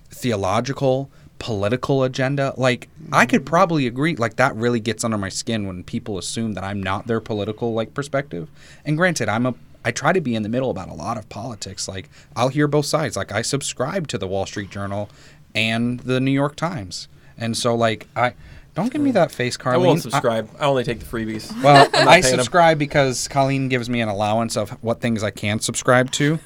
[0.09, 2.53] theological, political agenda.
[2.57, 3.49] Like I could mm-hmm.
[3.49, 4.15] probably agree.
[4.15, 7.73] Like that really gets under my skin when people assume that I'm not their political
[7.73, 8.49] like perspective.
[8.85, 9.53] And granted, I'm a
[9.85, 11.87] I try to be in the middle about a lot of politics.
[11.87, 13.15] Like I'll hear both sides.
[13.15, 15.09] Like I subscribe to the Wall Street Journal
[15.53, 17.07] and the New York Times.
[17.37, 18.33] And so like I
[18.73, 19.73] don't give me that face, Carlene.
[19.73, 20.49] I won't subscribe.
[20.59, 21.63] I, only take the freebies.
[21.63, 26.11] well, I subscribe because Colleen gives me an allowance of what things I can subscribe
[26.11, 26.39] to.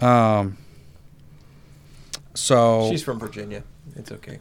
[0.00, 0.56] Um,
[2.34, 3.62] so She's from Virginia.
[3.96, 4.38] It's okay.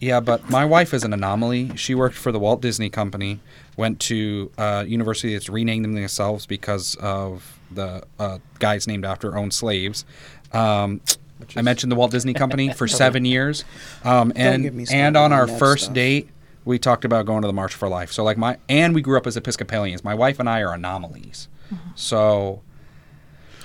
[0.00, 1.76] yeah, but my wife is an anomaly.
[1.76, 3.40] She worked for the Walt Disney Company,
[3.76, 9.36] went to a university that's renamed them themselves because of the uh, guys named after
[9.36, 10.04] owned slaves.
[10.52, 11.00] Um,
[11.38, 13.64] Which I mentioned the Walt Disney Company for seven years,
[14.04, 15.94] um, and and on on our first stuff.
[15.94, 16.28] date,
[16.64, 18.12] we talked about going to the March for Life.
[18.12, 20.04] So like my and we grew up as Episcopalians.
[20.04, 21.48] My wife and I are anomalies.
[21.96, 22.60] So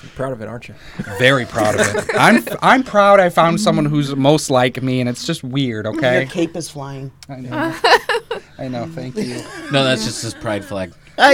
[0.02, 0.76] You're proud of it, aren't you?
[1.20, 2.10] very proud of it.
[2.18, 5.86] I'm I'm proud I found someone who's most like me, and it's just weird.
[5.86, 6.26] Your Okay.
[6.30, 7.12] cape is flying.
[7.30, 7.76] I know.
[8.58, 8.86] I know.
[8.88, 9.42] Thank you.
[9.72, 10.94] No, that's just his pride flag.
[11.20, 11.34] I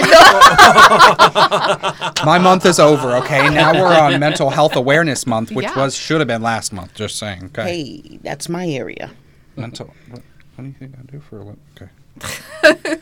[2.15, 2.25] know.
[2.25, 3.15] My month is over.
[3.17, 3.49] Okay.
[3.49, 5.75] Now we're on Mental Health Awareness Month, which Yeah.
[5.77, 6.93] was should have been last month.
[6.93, 7.45] Just saying.
[7.45, 7.63] Okay.
[7.83, 9.11] hey, that's my area.
[9.55, 9.93] Mental.
[10.09, 10.21] What,
[10.55, 11.59] what do you think I do for a living?
[11.75, 12.99] Okay.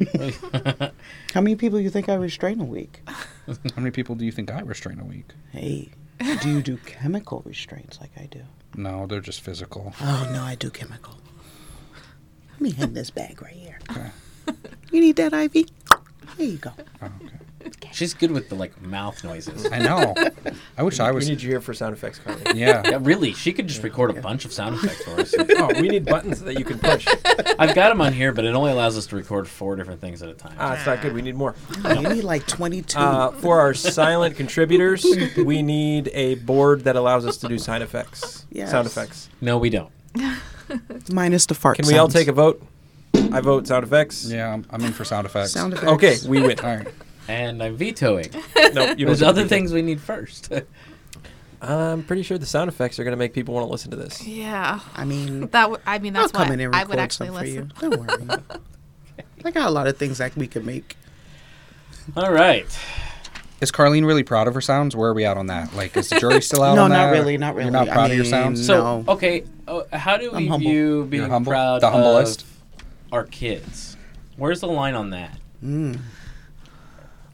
[1.34, 3.00] How many people do you think I restrain a week?
[3.46, 5.26] How many people do you think I restrain a week?
[5.52, 5.90] Hey,
[6.40, 8.42] do you do chemical restraints like I do?
[8.76, 9.92] No, they're just physical.
[10.00, 11.14] Oh no, I do chemical.
[12.52, 13.78] Let me hand this bag right here.
[13.90, 14.10] Okay.
[14.92, 15.66] You need that, Ivy?
[16.38, 16.70] There you go.
[17.02, 17.10] Oh,
[17.66, 17.90] okay.
[17.92, 19.66] She's good with the like mouth noises.
[19.72, 20.14] I know.
[20.76, 21.14] I wish I was.
[21.14, 21.28] We was.
[21.30, 22.40] need you here for sound effects, Carly.
[22.54, 22.82] Yeah.
[22.84, 23.32] Yeah, really.
[23.32, 25.34] She could just record a bunch of sound effects for us.
[25.36, 27.08] oh, we need buttons that you can push.
[27.58, 30.22] I've got them on here, but it only allows us to record four different things
[30.22, 30.54] at a time.
[30.60, 31.12] Ah, it's not good.
[31.12, 31.56] We need more.
[31.84, 32.96] Oh, you need like 22.
[32.96, 35.04] Uh, for our silent contributors,
[35.36, 38.46] we need a board that allows us to do sound effects.
[38.52, 38.70] Yes.
[38.70, 39.28] Sound effects.
[39.40, 39.90] No, we don't.
[41.10, 42.62] Minus the fart Can we all take a vote?
[43.32, 44.24] I vote sound effects.
[44.30, 45.52] Yeah, I'm, I'm in for sound effects.
[45.52, 45.92] sound effects?
[45.92, 46.58] Okay, we win.
[46.60, 46.88] All right.
[47.28, 48.30] And I'm vetoing.
[48.72, 50.50] no, you There's other get things we need first.
[51.60, 53.96] I'm pretty sure the sound effects are going to make people want to listen to
[53.96, 54.24] this.
[54.26, 54.80] Yeah.
[54.94, 57.26] I mean, That w- I mean I'll that's come in and I record would actually
[57.28, 57.72] some for listen.
[57.82, 57.90] you.
[57.90, 58.42] Don't worry.
[59.44, 60.96] I got a lot of things that we could make.
[62.16, 62.66] All right.
[63.60, 64.94] Is Carlene really proud of her sounds?
[64.94, 65.74] Where are we at on that?
[65.74, 67.06] Like, is the jury still out No, on that?
[67.06, 67.70] not really, not really.
[67.70, 67.86] You're really.
[67.86, 68.64] not I proud of your mean, sounds?
[68.64, 69.12] So, No.
[69.14, 70.70] okay, uh, how do I'm we humble.
[70.70, 71.50] view being humble?
[71.50, 72.42] proud The humblest?
[72.42, 72.47] of
[73.12, 73.96] our kids?
[74.36, 75.38] Where's the line on that?
[75.64, 75.98] Mm.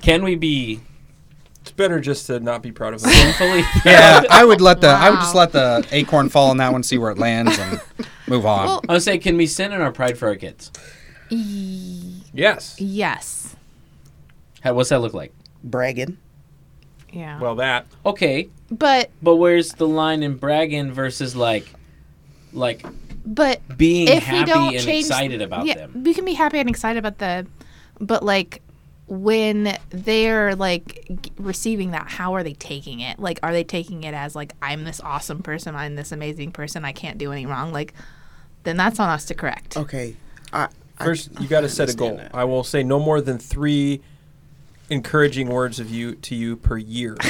[0.00, 0.80] Can we be
[1.62, 3.64] It's better just to not be proud of it.
[3.84, 6.82] yeah, I would let the I would just let the acorn fall on that one,
[6.82, 7.80] see where it lands, and
[8.26, 8.66] move on.
[8.66, 10.70] Well, I would say, can we sin in our pride for our kids?
[11.30, 11.38] y-
[12.32, 12.76] yes.
[12.78, 13.56] yes.
[14.60, 15.32] How, what's that look like?
[15.62, 16.18] Bragging.
[17.12, 17.38] Yeah.
[17.40, 17.86] Well, that.
[18.04, 21.66] Okay, but but where's the line in bragging versus like,
[22.52, 22.84] like
[23.24, 26.02] but being if we don't and change, excited about yeah, them?
[26.04, 27.50] we can be happy and excited about them,
[28.00, 28.60] but like
[29.06, 33.18] when they're like g- receiving that, how are they taking it?
[33.18, 36.84] Like, are they taking it as like I'm this awesome person, I'm this amazing person,
[36.84, 37.72] I can't do any wrong?
[37.72, 37.92] Like,
[38.62, 39.76] then that's on us to correct.
[39.76, 40.16] Okay.
[40.52, 42.16] I, I- First, you got to set a goal.
[42.16, 42.34] that.
[42.34, 44.00] I will say no more than three
[44.90, 47.16] encouraging words of you to you per year.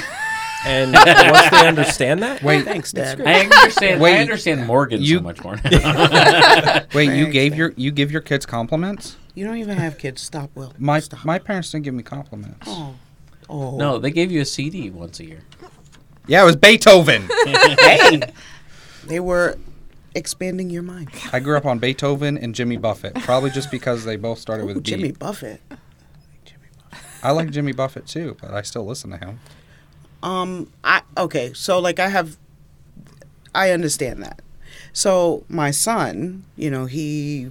[0.64, 0.92] and
[1.32, 3.20] once they understand that, Wait, Thanks, Dad.
[3.20, 4.00] I understand.
[4.00, 5.56] Wait, I understand Morgan you- so much more.
[5.64, 6.82] now.
[6.94, 7.58] wait, you Thanks, gave Dad.
[7.58, 9.16] your you give your kids compliments?
[9.34, 10.22] You don't even have kids.
[10.22, 10.72] Stop, Will.
[10.78, 11.24] My Stop.
[11.24, 12.66] my parents didn't give me compliments.
[12.68, 12.94] Oh.
[13.48, 13.76] Oh.
[13.76, 15.40] no, they gave you a CD once a year.
[16.26, 17.28] Yeah, it was Beethoven.
[17.46, 18.22] Hey.
[19.06, 19.58] they were
[20.14, 21.10] expanding your mind.
[21.32, 24.78] I grew up on Beethoven and Jimmy Buffett, probably just because they both started with
[24.78, 24.90] Ooh, B.
[24.90, 25.60] Jimmy Buffett.
[27.22, 29.40] I like Jimmy Buffett too, but I still listen to him.
[30.24, 31.52] Um, I okay.
[31.54, 32.36] So like, I have,
[33.54, 34.40] I understand that.
[34.92, 37.50] So my son, you know, he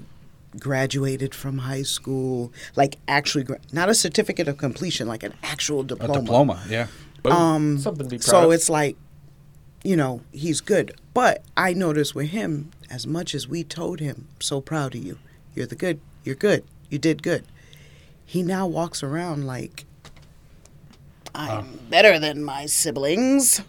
[0.60, 5.84] graduated from high school, like actually, gra- not a certificate of completion, like an actual
[5.84, 6.14] diploma.
[6.14, 6.54] A diploma.
[6.56, 6.88] diploma, yeah.
[7.22, 8.54] boom, Um, something to be proud So of.
[8.54, 8.98] it's like,
[9.84, 10.96] you know, he's good.
[11.14, 15.20] But I noticed with him, as much as we told him, so proud of you,
[15.56, 17.46] you're the good, you're good, you did good.
[18.26, 19.86] He now walks around like,
[21.36, 23.62] I'm better than my siblings.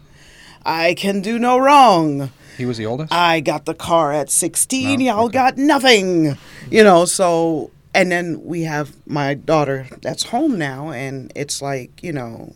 [0.65, 2.31] I can do no wrong.
[2.57, 3.11] He was the oldest.
[3.13, 4.99] I got the car at 16.
[4.99, 5.05] No?
[5.05, 5.33] Y'all Okay.
[5.33, 6.37] got nothing.
[6.71, 12.01] You know, so, and then we have my daughter that's home now, and it's like,
[12.01, 12.53] you know,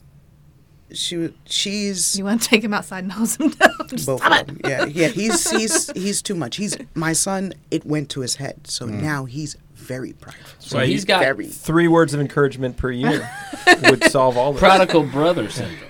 [0.91, 3.69] she she's You want to take him outside and hose him down?
[3.77, 4.47] Both stop of it.
[4.47, 4.59] them.
[4.65, 5.07] Yeah, yeah.
[5.09, 6.55] He's he's he's too much.
[6.55, 7.53] He's my son.
[7.69, 9.01] It went to his head, so Mm.
[9.01, 9.55] now he's
[9.89, 10.45] very prideful.
[10.59, 13.27] So he's got very Three words of encouragement per year
[13.83, 14.59] would solve all this.
[14.61, 15.89] prodigal brother syndrome.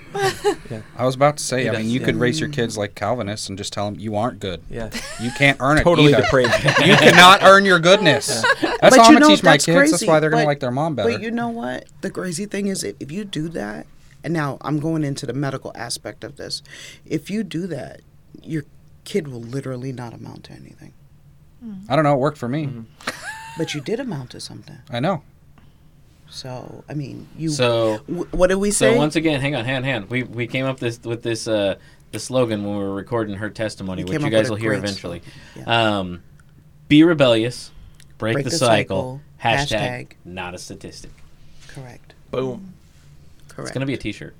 [0.70, 0.80] yeah.
[0.96, 2.06] I was about to say, He I mean, you yeah.
[2.06, 4.62] could raise your kids like Calvinists and just tell them you aren't good.
[4.70, 4.88] Yeah,
[5.20, 5.84] You can't earn it.
[5.84, 6.22] totally either.
[6.22, 6.52] depraved.
[6.84, 8.42] You cannot earn your goodness.
[8.62, 9.90] That's But how I'm gonna teach my that's kids.
[9.90, 11.10] That's why they're gonna like their mom better.
[11.12, 11.84] But you know what?
[12.00, 13.86] The crazy thing is, if, if you do that,
[14.24, 16.62] and now I'm going into the medical aspect of this,
[17.06, 18.00] if you do that,
[18.42, 18.64] your
[19.04, 20.94] kid will literally not amount to anything.
[21.90, 22.14] I don't know.
[22.14, 22.66] It worked for me.
[22.66, 23.10] Mm-hmm.
[23.60, 24.78] But you did amount to something.
[24.88, 25.22] I know.
[26.30, 27.50] So I mean, you.
[27.50, 28.92] So w- what did we say?
[28.92, 30.08] So once again, hang on, hand, hand.
[30.08, 31.74] We we came up this with this uh
[32.12, 35.20] the slogan when we were recording her testimony, We which you guys will hear eventually.
[35.54, 36.22] slogan, Um,
[36.88, 37.70] be rebellious,
[38.16, 39.20] break, Break the, the cycle.
[39.38, 40.06] cycle, Hashtag, hashtag.
[40.24, 41.10] not a statistic.
[41.68, 42.14] Correct.
[42.30, 42.72] Boom.
[43.48, 43.68] Correct.
[43.68, 44.34] It's gonna be a T-shirt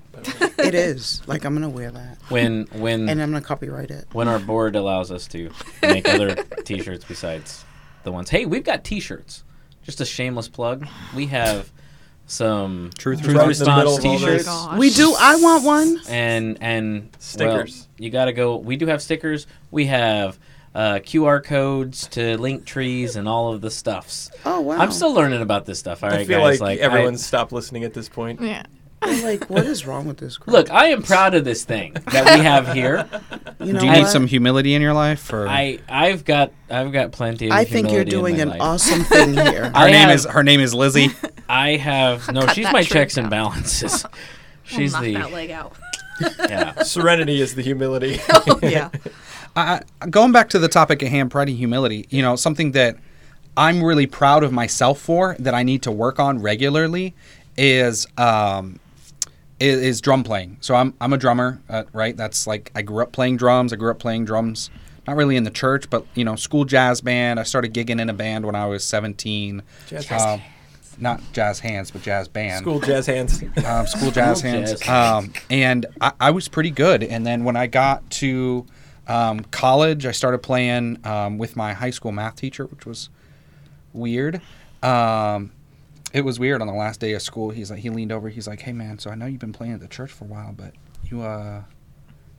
[0.57, 1.21] it is.
[1.27, 4.07] Like I'm gonna wear that, when when and I'm gonna copyright it.
[4.13, 5.51] when our board allows us to
[5.83, 6.33] make other
[6.65, 7.63] T-shirts besides
[8.03, 8.29] the ones.
[8.29, 9.43] Hey, we've got T-shirts.
[9.83, 10.87] Just a shameless plug.
[11.15, 11.71] We have
[12.27, 14.45] some Truth Right in the response middle of all T-shirts.
[14.45, 14.77] this.
[14.77, 15.15] We do.
[15.19, 15.99] I want one.
[16.09, 17.87] and and Stickers.
[17.97, 18.57] well, you got to go.
[18.57, 19.47] We do have stickers.
[19.71, 20.39] We have
[20.73, 24.31] uh, QR codes to link trees and all of the stuffs.
[24.45, 24.77] Oh wow.
[24.77, 26.03] I'm still learning about this stuff.
[26.03, 26.61] All right, I feel guys.
[26.61, 28.39] like, Like, everyone's I, stopped listening at this point.
[28.41, 28.63] Yeah.
[29.03, 30.37] I'm like, what is wrong with this?
[30.37, 30.53] Crowd?
[30.53, 30.71] look.
[30.71, 33.07] I am proud of this thing that we have here.
[33.59, 33.97] you know Do you what?
[33.99, 35.31] need some humility in your life?
[35.33, 37.47] Or I I've got I've got plenty.
[37.47, 38.61] of I think you're doing an life.
[38.61, 39.65] awesome thing here.
[39.65, 41.09] her I name have- is her name is Lizzie.
[41.49, 42.41] I have no.
[42.45, 44.05] Cut she's my tree checks and balances.
[44.63, 45.73] She's knock the that leg out.
[46.39, 46.83] yeah.
[46.83, 48.19] Serenity is the humility.
[48.61, 48.89] yeah.
[49.55, 52.05] I, I- going back to the topic at hand, pride and humility.
[52.09, 52.97] You know, something that
[53.57, 57.13] I'm really proud of myself for that I need to work on regularly
[57.57, 58.79] is um,
[59.61, 60.57] is, is drum playing.
[60.59, 62.17] So I'm I'm a drummer, uh, right?
[62.17, 63.71] That's like I grew up playing drums.
[63.71, 64.69] I grew up playing drums,
[65.07, 67.39] not really in the church, but you know, school jazz band.
[67.39, 69.61] I started gigging in a band when I was 17.
[69.87, 70.41] Jazz Um,
[70.97, 73.41] not jazz hands, but jazz band School jazz hands.
[73.65, 74.79] um, school jazz School hands.
[74.81, 77.03] jazz Um, and I, I was pretty good.
[77.03, 78.65] And then when I got to
[79.07, 83.09] um, college, I started playing um, with my high school math teacher, which was
[83.93, 84.41] weird.
[84.83, 85.51] Um,
[86.13, 87.51] it was weird on the last day of school.
[87.51, 88.29] He's like, he leaned over.
[88.29, 90.27] He's like, "Hey man, so I know you've been playing at the church for a
[90.27, 90.73] while, but
[91.05, 91.61] you uh,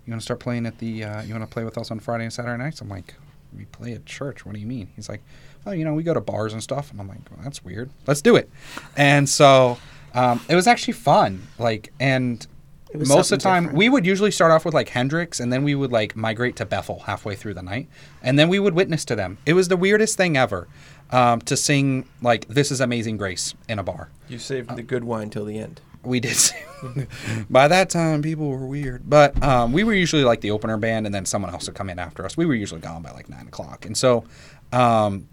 [0.06, 2.00] you want to start playing at the uh, you want to play with us on
[2.00, 3.14] Friday and Saturday nights?" I'm like,
[3.56, 4.44] "We play at church.
[4.44, 5.22] What do you mean?" He's like,
[5.66, 7.90] "Oh, you know, we go to bars and stuff." And I'm like, well, "That's weird.
[8.06, 8.50] Let's do it."
[8.96, 9.78] And so
[10.14, 11.46] um, it was actually fun.
[11.58, 12.46] Like, and
[12.94, 13.78] most of the time different.
[13.78, 16.66] we would usually start off with like Hendrix, and then we would like migrate to
[16.66, 17.88] Bethel halfway through the night,
[18.22, 19.38] and then we would witness to them.
[19.46, 20.68] It was the weirdest thing ever
[21.10, 24.10] um, to sing like "This Is Amazing Grace" in a bar.
[24.28, 25.80] You saved the good wine till the end.
[26.04, 26.34] We did.
[26.34, 27.06] sing.
[27.50, 31.06] By that time, people were weird, but um, we were usually like the opener band,
[31.06, 32.36] and then someone else would come in after us.
[32.36, 34.24] We were usually gone by like nine o'clock, and so.
[34.72, 35.28] Um,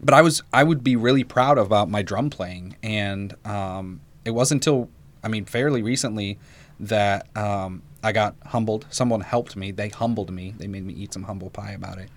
[0.00, 4.32] but I was I would be really proud about my drum playing, and um, it
[4.32, 4.90] wasn't until
[5.22, 6.38] I mean fairly recently
[6.80, 8.86] that um, I got humbled.
[8.90, 9.70] Someone helped me.
[9.70, 10.54] They humbled me.
[10.58, 12.10] They made me eat some humble pie about it.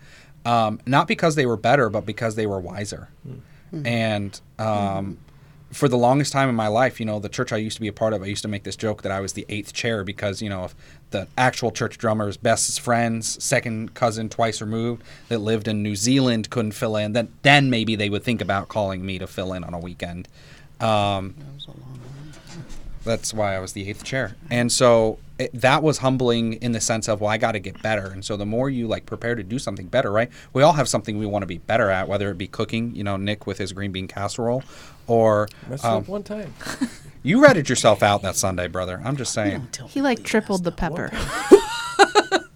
[0.46, 3.10] Um, not because they were better, but because they were wiser.
[3.86, 5.18] And um,
[5.74, 7.90] for the longest time in my life, you know, the church I used to be
[7.90, 10.06] a part of, I used to make this joke that I was the eighth chair
[10.06, 10.76] because, you know, if
[11.12, 16.50] the actual church drummer's best friends, second cousin twice removed, that lived in New Zealand
[16.50, 19.66] couldn't fill in, then then maybe they would think about calling me to fill in
[19.66, 20.30] on a weekend.
[20.80, 21.36] Um,
[23.08, 24.36] that's why I was the eighth chair.
[24.52, 27.82] And so it, that was humbling in the sense of, well, I got to get
[27.82, 28.08] better.
[28.08, 30.30] And so the more you like prepare to do something better, right?
[30.54, 33.04] We all have something we want to be better at, whether it be cooking, you
[33.04, 34.64] know, Nick with his green bean casserole,
[35.08, 36.54] or Messed um, up one time.
[37.24, 39.02] you ratted yourself out that Sunday, brother.
[39.04, 39.68] I'm just saying.
[39.88, 41.12] He like tripled the pepper.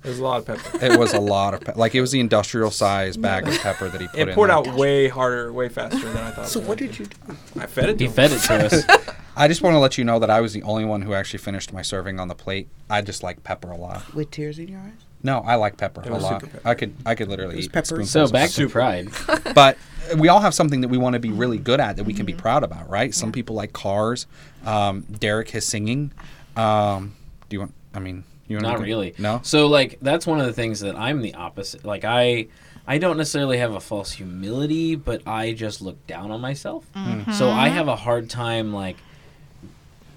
[0.03, 0.85] There's a lot of pepper.
[0.85, 3.87] It was a lot of, pe- like, it was the industrial size bag of pepper
[3.89, 4.29] that he put in.
[4.29, 4.57] It poured there.
[4.57, 6.47] out way harder, way faster than I thought.
[6.47, 7.37] So it what did you do?
[7.59, 7.97] I fed it.
[7.99, 8.13] To He him.
[8.13, 9.15] fed it to us.
[9.35, 11.39] I just want to let you know that I was the only one who actually
[11.39, 12.67] finished my serving on the plate.
[12.89, 14.13] I just like pepper a lot.
[14.13, 14.91] With tears in your eyes?
[15.23, 16.41] No, I like pepper It a was lot.
[16.41, 16.67] super pepper.
[16.67, 18.03] I could I could literally It was eat pepper.
[18.05, 19.09] So back to pride.
[19.55, 19.77] but
[20.17, 22.25] we all have something that we want to be really good at that we can
[22.25, 23.13] be proud about, right?
[23.13, 24.25] Some people like cars.
[24.65, 26.11] Um, Derek his singing.
[26.55, 27.15] Um,
[27.49, 27.73] do you want?
[27.93, 29.13] I mean, you want Not to really.
[29.17, 29.39] No.
[29.43, 31.85] So like that's one of the things that I'm the opposite.
[31.85, 32.47] Like I
[32.87, 36.85] I don't necessarily have a false humility, but I just look down on myself.
[37.33, 38.97] So I have a hard time like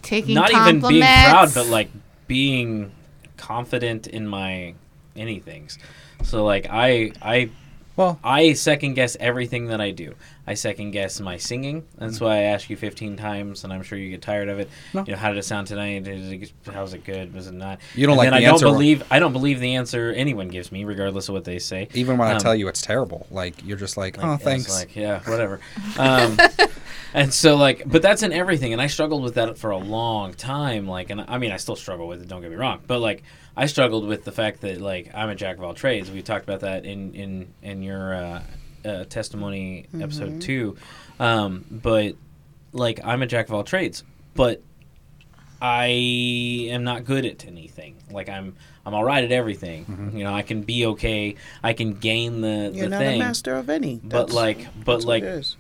[0.05, 1.89] Taking not even being proud, but like
[2.29, 2.93] being
[3.37, 4.75] confident in my
[5.17, 5.79] anythings.
[6.23, 7.51] So like I I
[7.97, 10.15] Well, I second guess everything that I do.
[10.47, 11.85] I second guess my singing.
[11.97, 14.69] That's why I ask you 15 times, and I'm sure you get tired of it.
[14.89, 14.99] Mm-hmm.
[14.99, 15.05] No.
[15.07, 16.07] You know, how did it sound tonight?
[16.07, 17.33] Is it, how's it good?
[17.35, 17.81] Was it not?
[17.95, 18.65] You don't And like the I answer.
[18.67, 19.03] don't believe.
[19.11, 21.89] I don't believe the answer anyone gives me, regardless of what they say.
[21.95, 24.69] even when I Um, tell you it's terrible, like you're just like, Like, oh, thanks.
[24.79, 25.61] Like, yeah, whatever.
[25.99, 26.39] Um,
[27.15, 28.73] and so, like, but that's in everything.
[28.73, 30.87] And I struggled with that for a long time.
[30.87, 32.29] Like, and I mean, I still struggle with it.
[32.29, 32.81] Don't get me wrong.
[32.87, 33.23] But like,
[33.57, 36.11] I struggled with the fact that like I'm a jack of all trades.
[36.11, 38.43] We talked about that in in in your uh,
[38.85, 40.77] uh, testimony episode two.
[41.19, 42.17] Um, but
[42.73, 44.05] like, I'm a jack of all trades.
[44.35, 44.63] But
[45.61, 47.97] I am not good at anything.
[48.11, 50.13] Like I'm, I'm all right at everything.
[50.15, 51.37] You know, I can be okay.
[51.63, 54.01] I can gain the You're the not thing a master of any.
[54.03, 55.57] but like but like it is.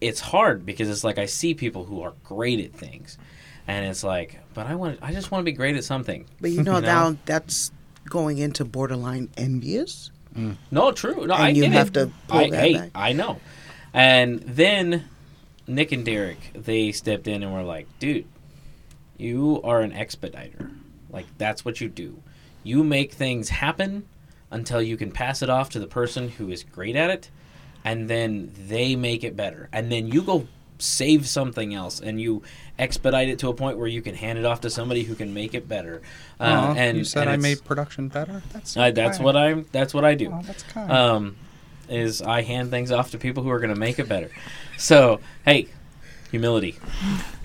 [0.00, 3.16] it's hard because it's like I see people who are great at things,
[3.66, 6.26] and it's like, but I want, I just want to be great at something.
[6.40, 7.10] But you know, you know?
[7.10, 7.72] now that's
[8.04, 10.10] going into borderline envious.
[10.70, 11.26] No, true.
[11.26, 11.94] No, And I you get have it.
[11.94, 12.90] to pull I, that hey, back.
[12.94, 13.40] I know.
[13.92, 15.04] And then
[15.66, 18.26] Nick and Derek, they stepped in and were like, dude,
[19.16, 20.70] you are an expediter.
[21.10, 22.22] Like that's what you do.
[22.62, 24.06] You make things happen
[24.50, 27.30] until you can pass it off to the person who is great at it,
[27.84, 30.46] and then they make it better, and then you go
[30.80, 32.42] save something else and you
[32.78, 35.32] expedite it to a point where you can hand it off to somebody who can
[35.34, 36.02] make it better.
[36.38, 38.42] Uh, and you said and I made production better.
[38.52, 39.66] That's I, that's what I'm.
[39.72, 40.32] That's what I do.
[40.32, 40.90] Oh, that's kind.
[40.90, 41.36] Um,
[41.88, 44.30] is I hand things off to people who are going to make it better.
[44.78, 45.68] So hey,
[46.30, 46.78] humility,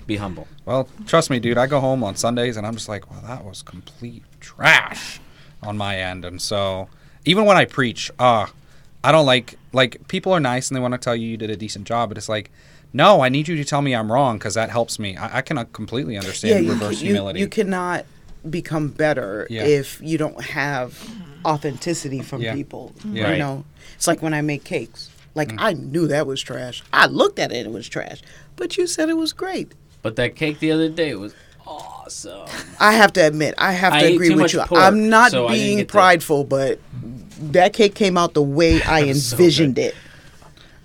[0.06, 0.48] be humble.
[0.64, 1.58] Well, trust me, dude.
[1.58, 5.20] I go home on Sundays and I'm just like, well, that was complete trash
[5.62, 6.24] on my end.
[6.24, 6.88] And so,
[7.24, 8.46] even when I preach, uh,
[9.04, 11.50] I don't like like people are nice and they want to tell you you did
[11.50, 12.50] a decent job, but it's like,
[12.92, 15.16] no, I need you to tell me I'm wrong because that helps me.
[15.16, 17.40] I, I cannot completely understand you, reverse you- humility.
[17.40, 18.06] You, cannot
[18.48, 19.64] become better Yeah.
[19.64, 20.98] if you don't have
[21.44, 22.54] authenticity from Yeah.
[22.54, 22.92] people.
[23.04, 23.12] Yeah.
[23.12, 23.38] You Right.
[23.38, 23.64] know,
[23.96, 25.10] it's like when I make cakes.
[25.34, 25.56] Like Mm.
[25.58, 26.82] I knew that was trash.
[26.92, 28.22] I looked at it; it was trash.
[28.56, 29.72] But you said it was great.
[30.00, 31.34] But that cake the other day was
[31.66, 32.46] awesome.
[32.80, 34.60] I have to admit, I have to ate agree with you.
[34.60, 36.78] pork, I'm not so being get the- prideful, but
[37.52, 39.94] that cake came out the way I It was so envisioned it.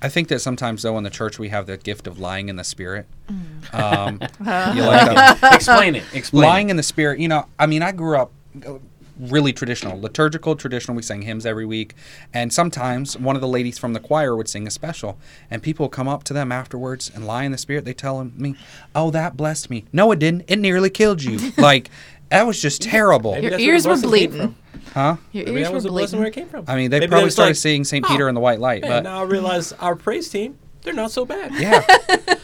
[0.02, 2.56] I think that sometimes though in the church we have the gift of lying in
[2.56, 3.06] the spirit.
[3.30, 3.74] Mm.
[3.74, 4.20] Um,
[4.76, 6.04] you like to- Explain it.
[6.14, 6.44] Explain.
[6.44, 6.72] lying it.
[6.72, 8.32] in the spirit you know i mean i grew up
[8.66, 8.74] uh,
[9.20, 11.94] really traditional liturgical traditional we sang hymns every week
[12.34, 15.18] and sometimes one of the ladies from the choir would sing a special
[15.52, 18.24] and people would come up to them afterwards and lie in the spirit they tell
[18.36, 18.56] me
[18.96, 21.92] oh that blessed me no it didn't it nearly killed you like
[22.32, 24.56] that was just terrible Maybe Your that's where the ears were blessing came bleeding.
[24.94, 26.66] huh Your Maybe ears that were was the blessing where it came from.
[26.68, 28.60] i mean they Maybe probably was started like, seeing st peter "Oh, in the white
[28.60, 31.54] light Man, but now I realize our praise team, they're not so bad.
[31.54, 31.86] yeah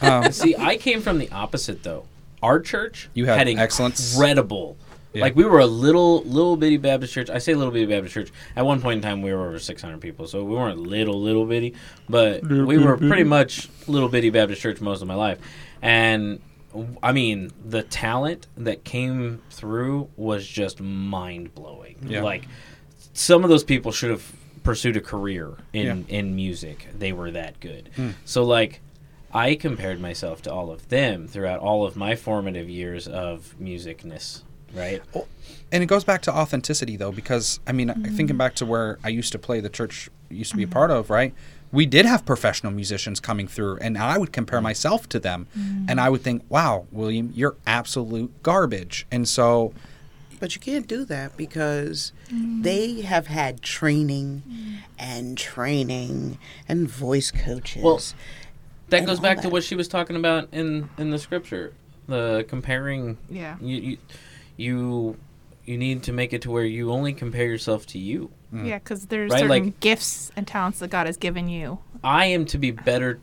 [0.00, 2.04] um, See, I came from the opposite though.
[2.42, 4.14] Our church You had had excellence?
[4.14, 4.76] incredible.
[5.12, 5.22] Yeah.
[5.22, 7.30] Like we were a little little bitty Baptist church.
[7.30, 8.30] I say little bitty Baptist church.
[8.54, 11.46] At one point in time, we were over 600 people, so we weren't little little
[11.46, 11.74] bitty,
[12.08, 15.38] but we were pretty much little bitty Baptist church most of my life.
[15.82, 16.40] And
[17.02, 21.96] I mean, the talent that came through was just mind blowing.
[22.06, 22.22] Yeah.
[22.22, 22.44] Like
[23.12, 26.86] some of those people should have pursued a career in in music.
[26.96, 27.90] They were that good.
[27.96, 28.10] Hmm.
[28.24, 28.80] So like
[29.32, 34.42] I compared myself to all of them throughout all of my formative years of musicness,
[34.74, 35.02] right?
[35.72, 38.36] and it goes back to authenticity though because i mean thinking mm-hmm.
[38.36, 40.72] back to where i used to play the church used to be a mm-hmm.
[40.72, 41.34] part of right
[41.70, 45.86] we did have professional musicians coming through and i would compare myself to them mm.
[45.88, 49.72] and i would think wow william you're absolute garbage and so
[50.40, 52.62] But you can't do that because mm.
[52.62, 54.76] they have had training mm.
[54.98, 56.38] and training
[56.68, 57.82] and voice coaches.
[57.82, 58.00] Well,
[58.88, 61.72] That goes all back to what she was talking about in in the scripture,
[62.06, 63.18] the comparing.
[63.28, 63.56] Yeah.
[63.60, 63.98] You you
[64.56, 65.16] you,
[65.64, 68.30] you need to make it to where you only compare yourself to you.
[68.52, 68.66] Mm.
[68.66, 71.78] Yeah, because there's Right, certain like- gifts and talents that God has given you.
[72.02, 73.18] I am to be better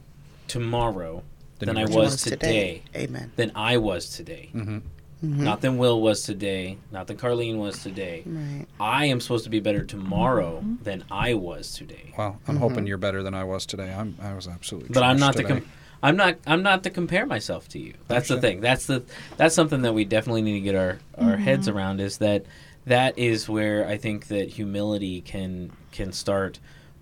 [0.48, 1.24] tomorrow
[1.60, 2.84] Than than, I was today.
[2.96, 3.32] Amen.
[3.36, 4.50] Than I was today.
[4.54, 4.82] mhm.
[5.22, 6.78] Not than Will was today.
[6.92, 8.22] Not than Carlene was today.
[8.28, 8.66] Right.
[8.80, 10.84] I am supposed to be better tomorrow mm-hmm.
[10.84, 12.14] than I was today.
[12.18, 12.62] well i'm mm-hmm.
[12.64, 15.36] hoping you're better than i was today i'm i was absolutely But I'm trash not
[15.38, 15.60] to today.
[15.62, 15.70] com-
[16.04, 17.94] I'm not I'm not to compare myself to you.
[18.08, 18.42] That's the Understand.
[18.42, 18.62] thing.
[18.62, 19.04] That's the
[19.38, 22.46] that's something that we definitely need to get our our heads around is that
[22.86, 26.60] that is where I think that humility can can start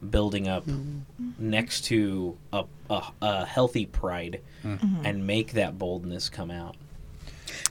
[0.10, 1.00] building up mm-hmm.
[1.38, 5.06] next to a, a, a healthy pride mm-hmm.
[5.06, 6.76] and make that boldness come out.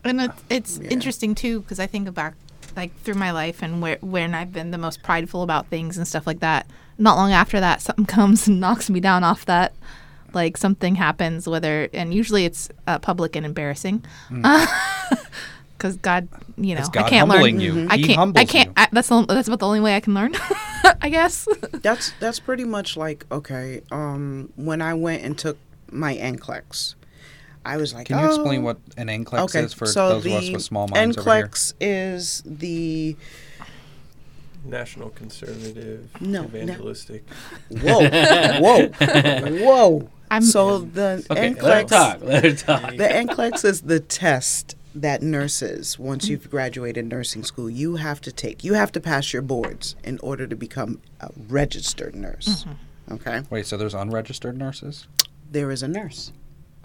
[0.05, 0.89] And it, uh, it's Yeah.
[0.91, 2.35] interesting too because I think back
[2.77, 6.07] like through my life and where when I've been the most prideful about things and
[6.07, 6.67] stuff like that.
[6.99, 9.75] Not long after that, something comes and knocks me down off that.
[10.33, 14.67] Like something happens, whether and usually it's uh, public and embarrassing, mm.
[15.83, 17.61] because God, you know, God I can't humbling learn.
[17.61, 17.87] you.
[17.91, 18.11] I can't.
[18.11, 18.73] I humbles can't.
[18.77, 20.33] I, that's the, that's about the only way I can learn,
[21.03, 21.49] I guess.
[21.73, 23.83] That's that's pretty much like okay.
[23.91, 25.59] Um, when I went and took
[25.91, 26.95] my NCLEX,
[27.67, 29.61] I was like, can you explain "Oh, what an NCLEX okay.
[29.65, 31.47] is for so those the of us with small minds over here?
[31.49, 33.17] NCLEX is the
[34.65, 36.45] National Conservative No, no.
[36.45, 37.25] Evangelistic.
[37.71, 38.09] whoa,
[38.61, 40.09] whoa, whoa.
[40.31, 42.23] I'm- so the Okay, let her talk.
[42.23, 42.91] Let her talk.
[42.93, 48.33] The NCLEX is the test that nurses, once you've graduated nursing school, you have to
[48.33, 48.63] take.
[48.65, 52.67] You have to pass your boards in order to become a registered nurse.
[53.11, 53.43] Okay?
[53.51, 55.07] Wait, so there's unregistered nurses?
[55.51, 56.33] There is a nurse.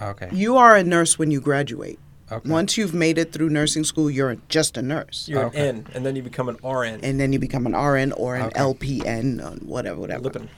[0.02, 0.30] Okay.
[0.32, 2.00] You are a nurse when you graduate.
[2.32, 2.50] okay.
[2.50, 5.28] Once you've made it through nursing school, you're just a nurse.
[5.30, 5.70] You're Okay.
[5.70, 7.00] an N, and then you become an RN.
[7.04, 8.60] And then you become an RN or an Okay.
[8.60, 10.24] LPN, or whatever, whatever.
[10.24, 10.50] Lippin.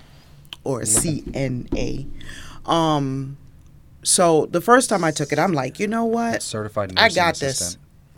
[0.66, 2.06] or a CNA.
[2.66, 3.38] Um,
[4.04, 6.41] so the first time I took it, I'm like, you know what?
[6.41, 7.72] Certified I got assistant.
[7.72, 7.78] this.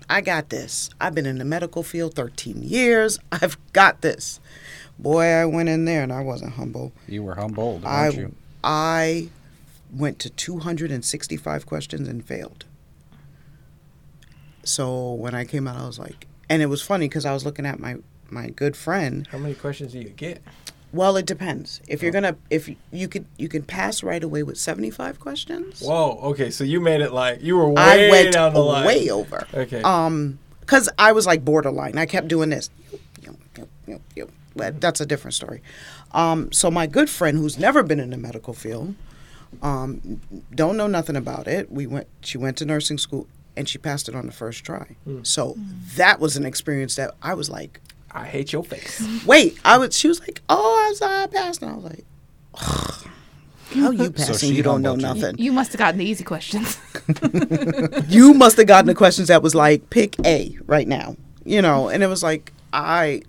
[0.09, 0.89] I got this.
[0.99, 3.17] I've been in the medical field 13 years.
[3.31, 4.39] I've got this.
[4.99, 6.91] Boy, I went in there and I wasn't humble.
[7.07, 8.35] You were humbled, I weren't you?
[8.63, 9.29] I
[9.91, 12.65] went to 265 questions and failed.
[14.63, 17.45] So when I came out, I was like, and it was funny because I was
[17.45, 17.97] looking at my
[18.29, 19.27] my good friend.
[19.27, 20.41] How many questions do you get?
[20.93, 21.79] Well, it depends.
[21.87, 25.79] If you're gonna, if you- you could, you can pass right away with 75 questions.
[25.81, 26.19] Whoa.
[26.31, 28.85] Okay, so you made it like you were way I went down the line.
[28.85, 29.47] way over.
[29.53, 29.81] Okay.
[29.83, 31.97] Um, because I was like borderline.
[31.97, 32.69] I kept doing this.
[34.55, 35.61] That's a different story.
[36.11, 38.95] Um, so my good friend, who's never been in the medical field,
[39.61, 40.19] um,
[40.53, 41.71] don't know nothing about it.
[41.71, 42.07] We went.
[42.21, 43.27] She went to nursing school
[43.57, 44.95] and she passed it on the first try.
[45.23, 45.57] So
[45.95, 47.79] that was an experience that I was like,
[48.13, 49.01] I hate your face.
[49.25, 49.57] wait.
[49.63, 49.97] I was.
[49.97, 51.61] She was like, oh, I'm sorry, I passed.
[51.61, 52.05] And I was like,
[53.73, 54.49] how you passing?
[54.49, 55.01] she you don't know you.
[55.01, 55.37] nothing.
[55.37, 56.77] You must have gotten the easy questions.
[58.09, 61.87] you must have gotten the questions that was like pick A right now, you know,
[61.89, 63.21] and it was like I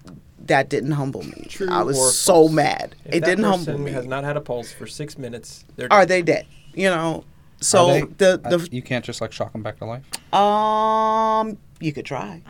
[0.46, 1.46] that didn't humble me.
[1.48, 2.52] True I was so false?
[2.52, 2.96] mad.
[3.04, 3.92] If it didn't humble me.
[3.92, 5.64] Has not had a pulse for six minutes.
[5.76, 6.46] They're Are they dead?
[6.74, 7.24] You know.
[7.60, 10.02] So they- the uh, the you can't just like shock them back to life.
[10.34, 12.42] um you could try.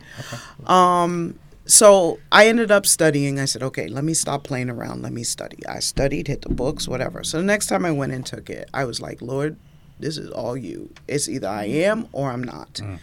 [0.67, 3.39] Um so I ended up studying.
[3.39, 5.03] I said, okay, let me stop playing around.
[5.03, 5.59] Let me study.
[5.67, 7.23] I studied, hit the books, whatever.
[7.23, 9.57] So the next time I went and took it, I was like, Lord,
[10.01, 10.93] this is all you.
[11.07, 12.75] It's either I am or I'm not.
[12.75, 12.99] Mm.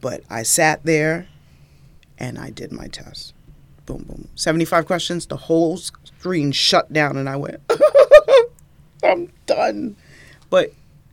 [0.00, 1.28] But I sat there
[2.18, 3.32] and I did my test.
[3.86, 4.28] Boom, boom.
[4.34, 5.26] 75 questions.
[5.26, 7.60] The whole screen shut down and I went,
[9.02, 9.96] I'm done.
[10.50, 10.72] But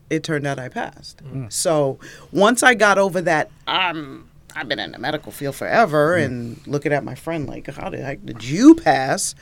[0.09, 1.23] it turned out I passed.
[1.23, 1.51] Mm.
[1.51, 1.99] So
[2.31, 6.91] once I got over that, I'm I've been in the medical field forever, and looking
[6.93, 9.33] at my friend like, how the heck did you pass?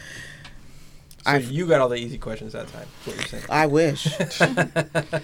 [1.26, 2.88] So I- you got all the easy questions that time.
[3.06, 3.44] That's what you're saying.
[3.50, 4.08] I wish.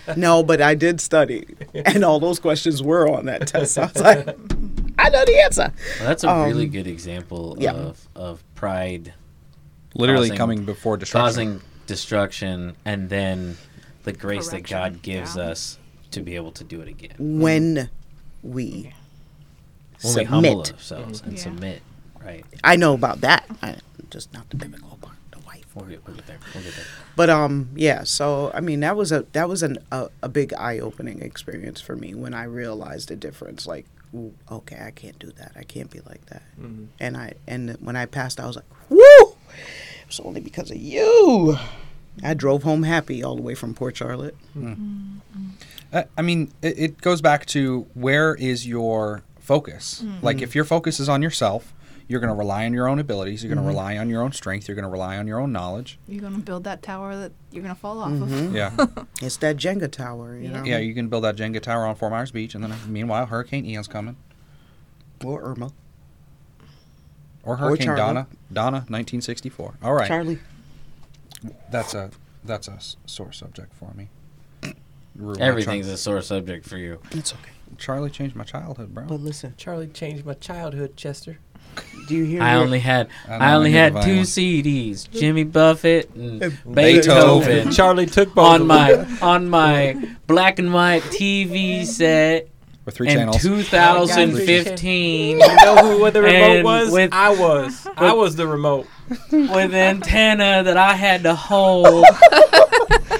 [0.18, 3.74] no, but I did study, and all those questions were on that test.
[3.76, 4.28] So I was like,
[5.00, 5.72] I know the answer.
[6.00, 7.72] Well, that's a really Um, good example yeah.
[7.74, 9.14] of of pride
[9.94, 11.26] Literally Causing- coming before destruction.
[11.26, 13.58] causing destruction, and then
[14.04, 15.44] the grace that God gives yeah.
[15.44, 15.80] us
[16.12, 17.16] to be able to do it again.
[17.18, 17.90] When
[18.44, 18.94] we
[20.04, 21.40] When we humble submit, ourselves and Yeah.
[21.40, 21.82] submit,
[22.24, 22.46] right?
[22.64, 23.46] I know about that.
[23.62, 23.76] I,
[24.10, 25.66] just not the biblical part, the wife.
[25.76, 26.38] We'll get, we'll get there.
[26.54, 26.86] We'll get there.
[27.16, 28.04] But um, yeah.
[28.04, 31.82] So I mean, that was a that was an, a a big eye opening experience
[31.82, 33.66] for me when I realized the difference.
[33.68, 35.52] Like, ooh, okay, I can't do that.
[35.56, 36.44] I can't be like that.
[36.62, 36.88] Mhm.
[37.00, 38.98] And I and when I passed, I was like, woo!
[39.00, 41.58] It was only because of you.
[42.24, 44.38] I drove home happy all the way from Port Charlotte.
[45.92, 50.04] Uh, I mean, it, it goes back to where is your focus?
[50.22, 51.74] Like, if your focus is on yourself,
[52.08, 53.44] you're going to rely on your own abilities.
[53.44, 54.68] You're going to rely on your own strength.
[54.68, 55.98] You're going to rely on your own knowledge.
[56.08, 58.48] You're gonna build that tower that you're gonna fall off Mm-hmm.
[58.48, 58.54] of.
[58.56, 58.72] Yeah,
[59.22, 60.52] It's that Jenga tower, you Yeah.
[60.60, 60.64] know.
[60.66, 60.78] yeah.
[60.78, 63.88] You can build that Jenga tower on Fort Myers Beach, and then meanwhile, Hurricane Ian's
[63.88, 64.18] coming,
[65.24, 65.72] Or Irma.
[67.44, 68.00] or Hurricane Charley.
[68.02, 68.28] Donna.
[68.54, 69.76] Donna, 1964.
[69.82, 70.40] All right, Charley.
[71.72, 72.12] that's a
[72.44, 72.78] that's a
[73.08, 74.10] sore subject for me.
[75.40, 77.00] Everything's a sore subject for you.
[77.12, 77.52] It's okay.
[77.78, 79.06] Charley changed my childhood, bro.
[79.06, 81.40] But listen, Charley changed my childhood, Chester.
[82.08, 82.42] do you hear?
[82.42, 84.24] I your- only had I I, only had two violin.
[84.24, 86.74] CDs, Jimmy Buffett and Beethoven.
[86.74, 89.18] Beethoven, Charley took both on of my them.
[89.22, 92.48] on my black and white TV set
[92.86, 93.42] With three in channels.
[93.42, 96.92] 2015 You know who what the remote was?
[96.92, 97.88] with- I was.
[97.98, 98.88] I was the remote.
[99.32, 102.06] with antenna that I had to hold.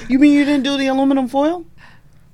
[0.08, 1.64] You mean you didn't do the aluminum foil?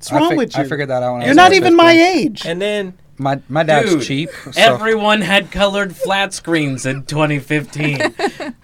[0.02, 0.62] What's I wrong fig- with you?
[0.64, 2.16] I figured that out when You're was not even my grade.
[2.26, 2.46] age.
[2.46, 4.30] And then My my dad's Dude, cheap.
[4.30, 8.00] So Everyone had colored flat screens in 2015.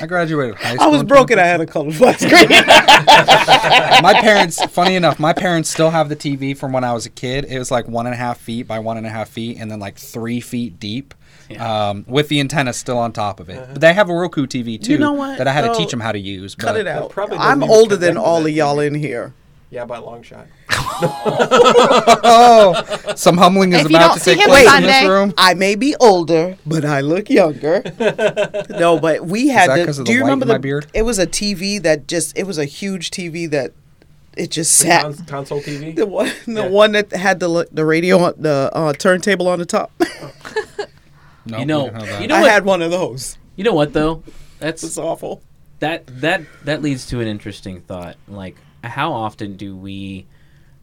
[0.00, 0.86] I graduated high school.
[0.86, 1.38] I was broken.
[1.38, 2.32] I had a colored flat screen.
[4.02, 7.10] my parents, funny enough, my parents still have the TV from when I was a
[7.10, 7.44] kid.
[7.44, 9.70] It was like one and a half feet by one and a half feet, and
[9.70, 11.14] then like three feet deep,
[11.48, 11.90] Yeah.
[11.90, 13.64] um, with the antenna still on top of it.
[13.72, 15.92] But they have a Roku TV too you know what, that I had to teach
[15.92, 16.56] them how to use.
[16.56, 17.10] Cut but- it out.
[17.10, 19.34] probably I'm older than all of y'all in here.
[19.70, 20.46] Yeah, by a long shot.
[22.28, 24.88] Oh, some humbling is If you about don't to see take him place in Sunday-
[25.00, 25.34] this room.
[25.36, 27.82] I may be older, but I look younger.
[28.70, 29.68] no, but we had.
[29.70, 30.54] that the- 'cause of do the you white remember in the?
[30.54, 30.86] my beard?
[30.94, 32.36] It was a TV that just.
[32.36, 33.72] It was a huge TV that.
[34.36, 35.02] It just The sat.
[35.02, 35.94] cons- console TV.
[35.96, 36.68] The one, the Yeah.
[36.68, 39.92] one that had the the radio, on the uh, turntable on the top.
[41.48, 42.22] No, You we know- didn't have that.
[42.22, 43.38] you know I what- had one of those.
[43.54, 44.24] you know what though?
[44.60, 45.42] It's That's awful.
[45.78, 48.16] that that that leads to an interesting thought.
[48.26, 48.56] Like,
[48.88, 50.26] how often do we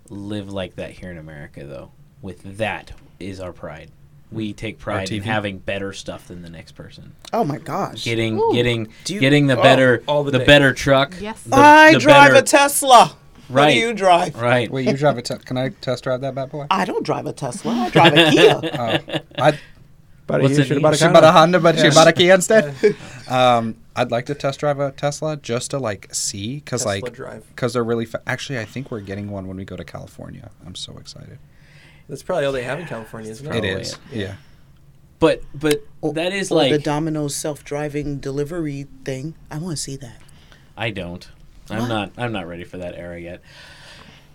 [0.10, 1.66] live like that here in America?
[1.66, 1.92] Though,
[2.22, 3.92] with that is our pride.
[4.32, 7.16] We take pride in having better stuff than the next person.
[7.32, 8.04] Oh my gosh.
[8.04, 8.52] Getting Ooh.
[8.54, 11.14] getting you- getting the Oh, better all the the better truck.
[11.22, 11.44] Yes.
[11.44, 13.16] the- I the drive better- a Tesla.
[13.50, 13.74] What Right.
[13.74, 14.36] do you drive?
[14.42, 14.72] Right.
[14.72, 15.22] Wait, you drive a?
[15.22, 16.66] Te- can I test drive that bad boy?
[16.72, 17.74] I don't drive a Tesla.
[17.74, 18.60] I drive a Kia.
[18.80, 19.60] Oh, I
[20.26, 21.58] But What's you it should have bought a she bought a Honda.
[21.58, 22.74] Honda, but she bought a Kia instead.
[23.30, 27.14] Um, I'd like to test drive a Tesla just to like see, because Tesla like,
[27.14, 27.46] drive.
[27.50, 28.06] because they're really.
[28.06, 30.50] Fa- Actually, I think we're getting one when we go to California.
[30.66, 31.40] I'm so excited.
[32.10, 33.64] That's probably all they have in California, isn't it?
[33.64, 34.00] It is, it.
[34.18, 34.36] yeah.
[35.20, 39.36] but but Or- that is or like the Domino's self-driving delivery thing.
[39.52, 40.22] I want to see that.
[40.78, 41.28] I don't.
[41.70, 41.88] I'm What?
[41.88, 42.12] not.
[42.18, 43.42] I'm not ready for that era yet.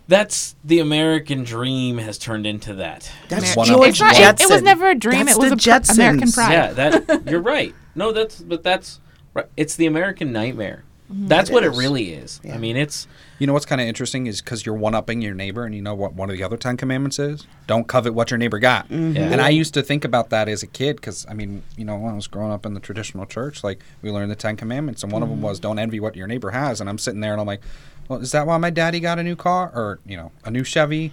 [0.08, 3.10] That's the American dream has turned into that.
[3.28, 4.50] That's One George It's not, it, Jetson.
[4.50, 5.26] it was never a dream.
[5.26, 5.94] That's it was the a pr- Jetsons.
[5.94, 6.52] American pride.
[6.52, 7.74] Yeah, that you're right.
[7.94, 9.00] No, that's but that's
[9.34, 9.46] right.
[9.56, 10.84] It's the American nightmare.
[11.10, 12.38] That's It what it really is.
[12.44, 12.54] Yeah.
[12.54, 13.06] I mean, it's
[13.38, 15.80] You know what's kind of interesting is because you're one upping your neighbor, and you
[15.80, 17.46] know what one of the other Ten Commandments is?
[17.66, 18.84] Don't covet what your neighbor got.
[18.90, 19.16] Mm-hmm.
[19.16, 19.22] Yeah.
[19.30, 21.96] And I used to think about that as a kid because, I mean, you know,
[21.96, 25.02] when I was growing up in the traditional church, like we learned the Ten Commandments,
[25.02, 26.78] and one of them was don't envy what your neighbor has.
[26.78, 27.62] And I'm sitting there and I'm like,
[28.08, 30.64] well, is that why my daddy got a new car or, you know, a new
[30.64, 31.12] Chevy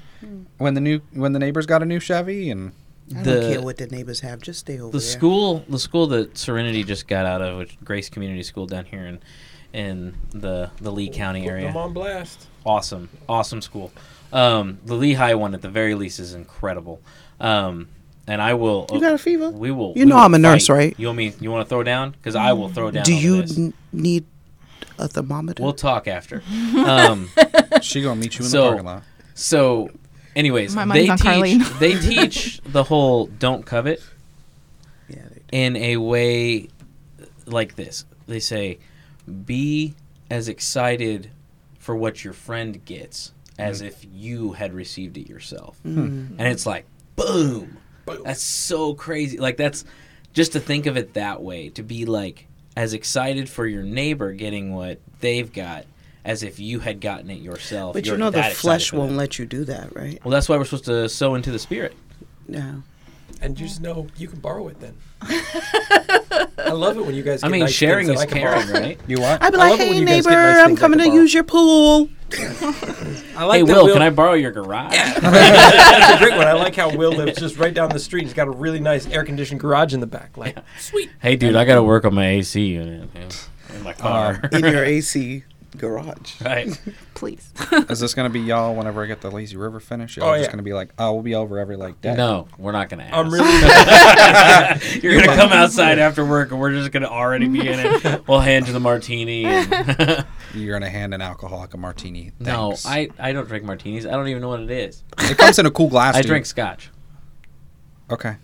[0.57, 2.49] when the new when the neighbors got a new Chevy?
[2.49, 2.71] And
[3.15, 4.41] I The- don't care what the neighbors have.
[4.41, 5.01] Just stay over the there.
[5.07, 5.63] school.
[5.69, 9.19] The school that Serenity just got out of, which Grace Community School down here in
[9.73, 11.67] in the the Lee County Putting area.
[11.67, 12.47] them on blast.
[12.65, 13.91] awesome, awesome school.
[14.33, 17.01] Um, the Lehigh one, at the very least, is incredible.
[17.39, 17.89] Um,
[18.27, 18.87] and I will.
[18.91, 19.49] You got a fever?
[19.51, 19.89] We will.
[19.95, 20.73] You we know will I'm a nurse, fight.
[20.73, 20.95] right?
[20.97, 21.33] You want me?
[21.39, 22.11] You want to throw down?
[22.11, 23.03] Because I will throw down.
[23.03, 23.57] Do you this.
[23.57, 24.25] n- need
[24.97, 25.61] a thermometer?
[25.63, 26.41] We'll talk after.
[26.75, 27.29] Um,
[27.81, 29.03] she gonna meet you in So- the parking lot.
[29.33, 29.89] so,
[30.35, 31.27] anyways, My they money's on teach.
[31.27, 31.79] Carlene.
[31.79, 34.01] they teach the whole "don't covet"
[35.09, 35.41] yeah, they do.
[35.51, 36.69] in a way
[37.45, 38.05] like this.
[38.27, 38.79] They say,
[39.45, 39.95] "Be
[40.29, 41.29] as excited
[41.79, 46.31] for what your friend gets as if you had received it yourself." Mm.
[46.37, 46.85] and it's like
[47.15, 47.77] boom.
[48.23, 49.37] That's so crazy.
[49.39, 49.83] Like that's
[50.33, 54.33] just to think of it that way, to be like as excited for your neighbor
[54.33, 55.85] getting what they've got
[56.23, 57.93] as if you had gotten it yourself.
[57.93, 60.19] But You're you know the flesh won't let you do that, right?
[60.23, 61.95] Well, that's why we're supposed to sow into the spirit.
[62.47, 62.83] No.
[63.41, 64.97] And you just know you can borrow it then.
[65.21, 67.43] I love it when you guys.
[67.43, 68.61] I get mean, nice sharing is I can borrow.
[68.61, 68.99] caring, right?
[69.07, 69.43] You want?
[69.43, 71.43] I'd be like, love it when hey neighbor, nice I'm coming can to use your
[71.43, 72.09] pool.
[73.37, 74.91] I like hey, that Will, can I borrow your garage?
[75.21, 76.47] That's a great one.
[76.47, 78.23] I like how Will lives just right down the street.
[78.23, 80.35] He's got a really nice air conditioned garage in the back.
[80.35, 81.11] Like, sweet.
[81.21, 83.29] Hey, dude, I got to work on my AC unit man,
[83.73, 84.49] in my uh, car.
[84.51, 85.43] in your AC
[85.77, 86.41] garage.
[86.41, 86.79] right.
[87.13, 87.51] Please.
[87.89, 90.17] Is this gonna be y'all whenever I get the Lazy River finished?
[90.17, 90.51] Y'all Oh, just yeah.
[90.51, 92.13] gonna be like, oh, we'll be over every like day.
[92.15, 93.03] No, we're not gonna.
[93.03, 93.13] Ask.
[93.15, 94.99] I'm really.
[95.01, 98.27] You're gonna come outside after work, and we're just gonna already be in it.
[98.27, 99.45] We'll hand you the martini.
[99.45, 102.31] And You're gonna hand an alcoholic a martini.
[102.39, 104.05] no, I, I don't drink martinis.
[104.05, 105.03] I don't even know what it is.
[105.19, 106.15] It comes in a cool glass.
[106.15, 106.29] I dude.
[106.29, 106.89] drink scotch.
[108.09, 108.35] Okay.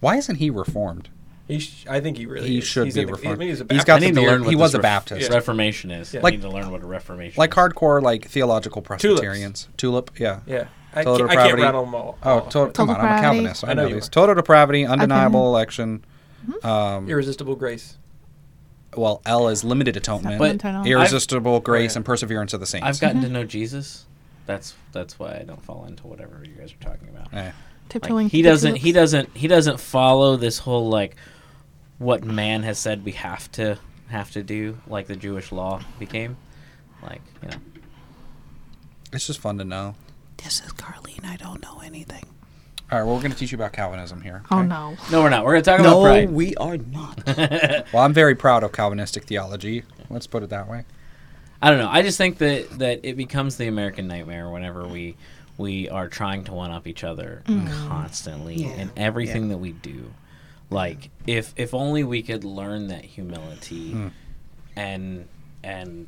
[0.00, 1.08] Why isn't he reformed?
[1.48, 2.48] He sh- I think he really.
[2.48, 2.64] He is.
[2.64, 3.34] should He's be in the- reformed.
[3.34, 3.86] I mean, he's a He's Baptist.
[3.86, 5.30] got I need to learn what He was a ref- Baptist.
[5.30, 6.12] Reformation is.
[6.14, 6.20] Yeah.
[6.20, 7.34] I Like- need to learn what a reformation.
[7.40, 7.56] Like is.
[7.56, 9.68] hardcore, like theological Presbyterians.
[9.78, 10.40] Tulip, yeah.
[10.46, 10.66] Yeah.
[10.94, 11.62] I Total can't, I can't depravity.
[11.62, 12.18] rattle them all.
[12.22, 12.40] Oh, all.
[12.42, 13.22] to- come on, I'm a depravity.
[13.22, 13.64] Calvinist.
[13.64, 14.08] I, I know know these.
[14.08, 16.04] Total depravity, undeniable election.
[16.62, 17.96] Um, Irresistible grace.
[18.96, 20.38] well, L is limited atonement.
[20.38, 20.86] But Internal.
[20.86, 21.98] irresistible grace yeah.
[21.98, 22.86] and perseverance of the saints.
[22.86, 24.04] I've gotten to know Jesus.
[24.46, 27.32] That's that's why I don't fall into whatever you guys are talking about.
[27.34, 27.52] Eh.
[27.90, 28.26] Tiptoeing.
[28.26, 28.76] Like, he doesn't.
[28.76, 29.36] He doesn't.
[29.36, 31.16] He doesn't follow this whole like
[31.98, 33.78] what man has said we have to
[34.08, 36.36] have to do, like the Jewish law became.
[37.02, 37.56] Like you know.
[39.12, 39.94] It's just fun to know.
[40.42, 41.24] This is Carlene.
[41.24, 42.24] I don't know anything.
[42.90, 44.42] All right, well, we're going to teach you about Calvinism here.
[44.50, 44.96] Oh no.
[45.10, 45.44] No, we're not.
[45.44, 46.30] We're gonna talk No, about pride.
[46.30, 47.22] we are not.
[47.92, 49.82] Well, I'm very proud of Calvinistic theology.
[50.08, 50.84] Let's put it that way.
[51.60, 51.88] I don't know.
[51.90, 55.16] I just think that that it becomes the American nightmare whenever we
[55.58, 57.88] we are trying to one up each other mm-hmm.
[57.88, 58.68] constantly Yeah.
[58.68, 60.12] in everything that we do.
[60.70, 64.10] Like if if only we could learn that humility Mm.
[64.76, 65.28] and
[65.62, 66.06] and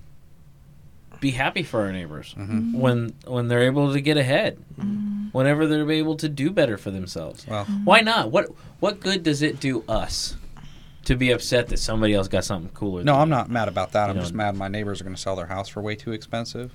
[1.21, 2.79] be happy for our neighbors Mm-hmm.
[2.79, 4.59] when when they're able to get ahead.
[5.33, 7.47] Whenever they're able to do better for themselves.
[7.47, 8.31] Well, Why not?
[8.33, 8.49] What
[8.81, 10.37] what good does it do us
[11.05, 13.03] to be upset that somebody else got something cooler?
[13.05, 13.35] no, than I'm you?
[13.37, 14.11] not mad about that.
[14.11, 16.13] I'm You just mad my neighbors are going to sell their house for way too
[16.13, 16.73] expensive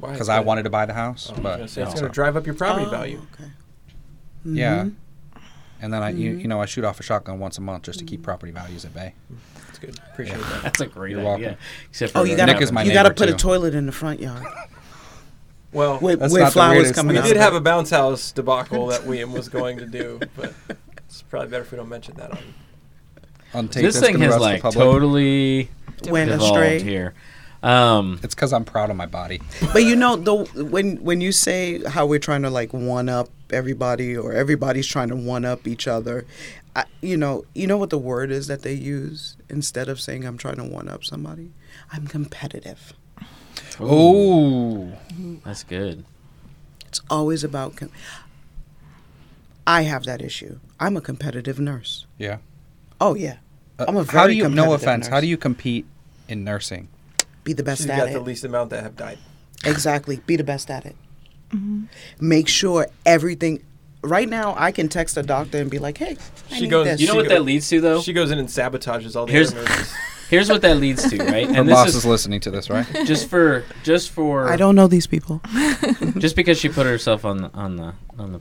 [0.00, 1.28] because I wanted to buy the house.
[1.30, 3.20] I was but gonna it's going to drive up your property Oh, value.
[3.34, 3.50] Okay.
[4.44, 4.88] yeah.
[5.80, 7.98] And then I, you, you know, I shoot off a shotgun once a month just
[8.00, 9.14] to keep property values at bay.
[9.66, 9.98] That's good.
[10.12, 10.62] Appreciate that.
[10.62, 11.28] That's a great You're idea.
[11.30, 11.56] welcome.
[11.90, 13.86] Except for Oh, you gotta Nick is my you gotta neighbor, put a toilet in
[13.86, 14.44] the front yard
[15.72, 17.26] Well, with, That's with not the flowers weirdest coming we out.
[17.26, 20.54] did have a bounce house debacle that William was going to do, but
[21.06, 22.38] it's probably better if we don't mention that on.
[23.54, 25.68] On tape, this thing gonna has like totally
[26.08, 26.80] went devolved astray.
[26.82, 27.14] here.
[27.62, 29.40] Um, It's because I'm proud of my body.
[29.72, 33.28] But you know, the when when you say how we're trying to like one up
[33.52, 36.26] everybody or everybody's trying to one up each other,
[36.76, 40.24] I, you know, you know what the word is that they use instead of saying
[40.24, 41.52] I'm trying to one up somebody.
[41.92, 42.92] I'm competitive.
[43.80, 44.92] Oh,
[45.44, 46.04] that's good.
[46.86, 47.76] It's always about.
[47.76, 47.90] Com-
[49.66, 50.58] I have that issue.
[50.80, 52.06] I'm a competitive nurse.
[52.18, 52.38] yeah.
[53.00, 53.36] Oh yeah,
[53.78, 54.42] Uh, I'm a how do you?
[54.44, 55.06] No competitive offense.
[55.06, 55.86] How do you compete
[56.28, 56.88] in nursing?
[57.44, 58.12] be the best She's at got it.
[58.12, 59.18] the least amount that have died.
[59.64, 60.16] Exactly.
[60.26, 60.96] Be the best at it.
[61.50, 61.84] Mm-hmm.
[62.20, 63.62] Make sure everything.
[64.02, 66.16] right now I can text a doctor and be like, "Hey,
[66.50, 68.00] I She need goes- this." You know She what go- that leads to, though.
[68.02, 69.92] She goes in and sabotages all the Here's- nurses.
[70.30, 71.48] Here's what that leads to, right?
[71.48, 72.86] Her And boss this is is listening to this, right?
[73.06, 75.40] just for just for I don't know these people.
[76.18, 78.40] just because she put herself on the on the on the,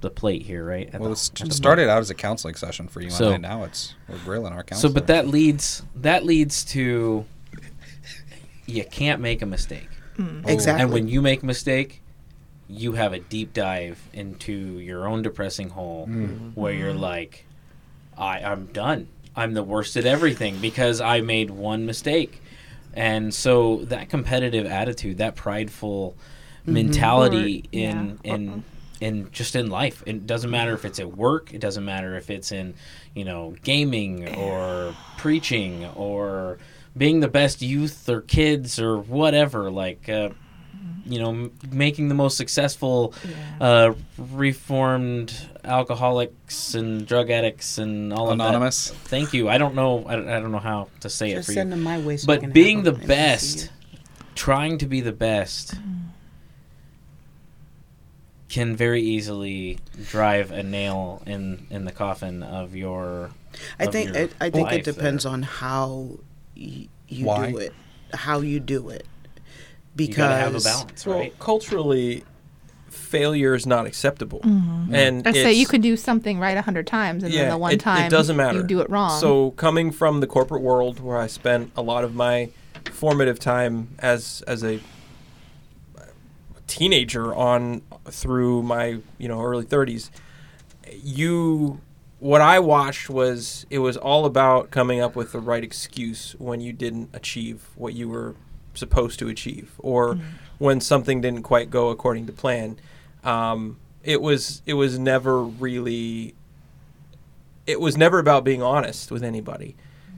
[0.00, 0.92] the plate here, right?
[0.92, 3.30] At well, the- it's at the started out as a counseling session for you So-
[3.30, 3.50] and I.
[3.50, 4.90] Now it's we're grilling our counseling.
[4.90, 7.24] So, but that leads that leads to
[8.66, 9.88] you can't make a mistake,
[10.18, 10.42] mm.
[10.44, 10.52] oh.
[10.52, 10.82] Exactly.
[10.82, 12.02] and when you make a mistake,
[12.68, 16.28] you have a deep dive into your own depressing hole mm.
[16.28, 16.48] mm-hmm.
[16.60, 17.00] where you're mm-hmm.
[17.00, 17.46] like,
[18.16, 19.08] I I'm done.
[19.34, 22.42] I'm the worst at everything because I made one mistake.
[22.92, 26.16] And so that competitive attitude, that prideful
[26.62, 26.72] mm-hmm.
[26.72, 27.90] mentality Or- yeah.
[27.90, 28.64] in in
[29.00, 30.02] in just in life.
[30.06, 32.74] It doesn't matter if it's at work, it doesn't matter if it's in,
[33.14, 36.58] you know, gaming or preaching or
[36.96, 40.30] being the best youth or kids or whatever like uh,
[41.08, 43.14] you know, m- making the most successful
[43.60, 45.32] uh, reformed
[45.64, 48.90] alcoholics and drug addicts and all Anonymous.
[48.90, 49.08] of that.
[49.08, 49.48] Thank you.
[49.48, 50.04] I don't know.
[50.06, 51.76] I don't, I don't know how to say it Just for send you.
[51.76, 52.16] them my way.
[52.16, 53.70] So But being the them and I see best,
[54.34, 55.74] trying to be the best,
[58.48, 63.30] can very easily drive a nail in in the coffin of your.
[63.78, 65.32] I of think your it, I think it depends there.
[65.32, 66.18] on how
[66.56, 67.50] y- you Why?
[67.50, 67.74] do it,
[68.14, 69.17] how you do it, You
[69.96, 71.38] because gotta have a balance, Well, right?
[71.38, 72.24] culturally,
[72.90, 74.94] failure is not acceptable, Mm-hmm.
[74.94, 77.58] and I say you it's- could do something right a hundred times, and then the
[77.58, 78.58] one it- it doesn't matter.
[78.58, 79.18] you do it wrong.
[79.20, 82.50] So coming from the corporate world, where I spent a lot of my
[82.92, 84.80] formative time as as a
[86.66, 90.10] teenager on through my you know early 30s,
[91.02, 91.80] you
[92.20, 96.60] what I watched was it was all about coming up with the right excuse when
[96.60, 98.34] you didn't achieve what you were
[98.78, 100.18] supposed to achieve, or
[100.58, 102.78] when something didn't quite go according to plan.
[103.24, 106.34] Um, it was it was never really
[107.66, 109.76] it was never about being honest with anybody.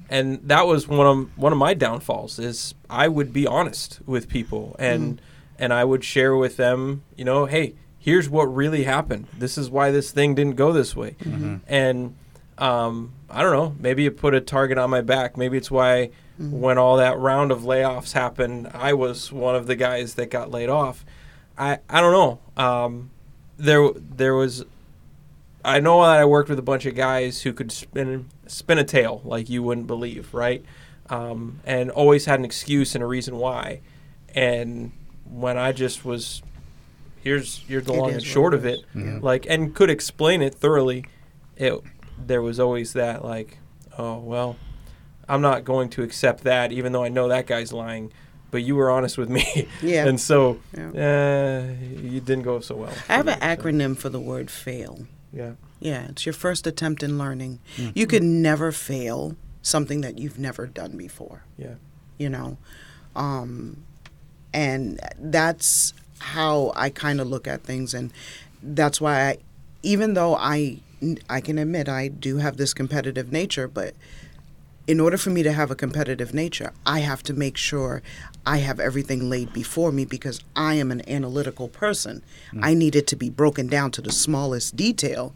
[0.09, 4.29] And that was one of one of my downfalls is I would be honest with
[4.29, 5.21] people and
[5.59, 9.27] and I would share with them you know hey here's what really happened.
[9.37, 11.17] This is why this thing didn't go this way.
[11.69, 12.15] And
[12.59, 15.37] um, I don't know maybe it put a target on my back.
[15.37, 19.77] Maybe it's why when all that round of layoffs happened I was one of the
[19.77, 21.05] guys that got laid off
[21.59, 23.11] I I don't know um,
[23.59, 24.65] there there was
[25.63, 28.85] I know that I worked with a bunch of guys who could spin spin a
[28.85, 30.65] tale like you wouldn't believe, right?
[31.11, 33.81] Um, and always had an excuse and a reason why.
[34.35, 34.93] And
[35.31, 36.43] when I just was,
[37.23, 39.19] here's here's the It long and short of it, Yeah.
[39.21, 41.05] like and could explain it thoroughly.
[41.57, 41.75] It
[42.17, 43.59] there was always that like,
[43.99, 44.57] oh well,
[45.31, 48.13] I'm not going to accept that, even though I know that guy's lying.
[48.51, 50.07] But you were honest with me, Yeah.
[50.09, 50.89] and so Yeah.
[50.89, 52.93] uh, you didn't go so well.
[53.09, 55.07] I have an So, acronym for the word fail.
[55.33, 55.53] Yeah.
[55.79, 57.61] Yeah, it's your first attempt in learning.
[57.95, 61.45] You can never fail something that you've never done before.
[61.57, 61.75] Yeah.
[62.19, 62.57] you know
[63.17, 63.83] um
[64.53, 68.13] and that's how i kind of look at things and
[68.63, 69.39] that's why I,
[69.83, 70.79] even though i
[71.31, 73.95] i can admit i do have this competitive nature but
[74.91, 78.03] in order for me to have a competitive nature i have to make sure
[78.45, 82.23] i have everything laid before me because i am an analytical person.
[82.53, 82.65] Mm.
[82.65, 85.33] I need it to be broken down to the smallest detail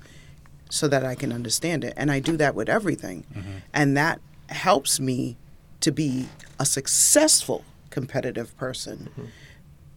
[0.68, 3.24] so that i can understand it and i do that with everything.
[3.32, 3.58] Mm-hmm.
[3.72, 5.36] And that helps me
[5.80, 6.26] to be
[6.58, 9.26] a successful competitive person mm-hmm.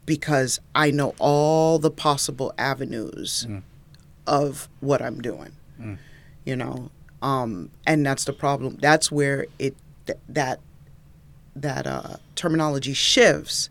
[0.06, 3.64] because I know all the possible avenues mm.
[4.28, 5.54] of what I'm doing.
[5.82, 5.98] Mm.
[6.46, 6.92] You know,
[7.22, 8.78] um, and that's the problem.
[8.80, 10.60] That's where it th- that
[11.56, 13.70] that uh, terminology shifts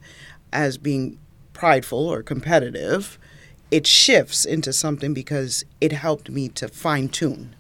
[0.53, 1.19] as being
[1.53, 3.19] prideful or competitive.
[3.71, 7.55] It shifts into something because it helped me to fine tune.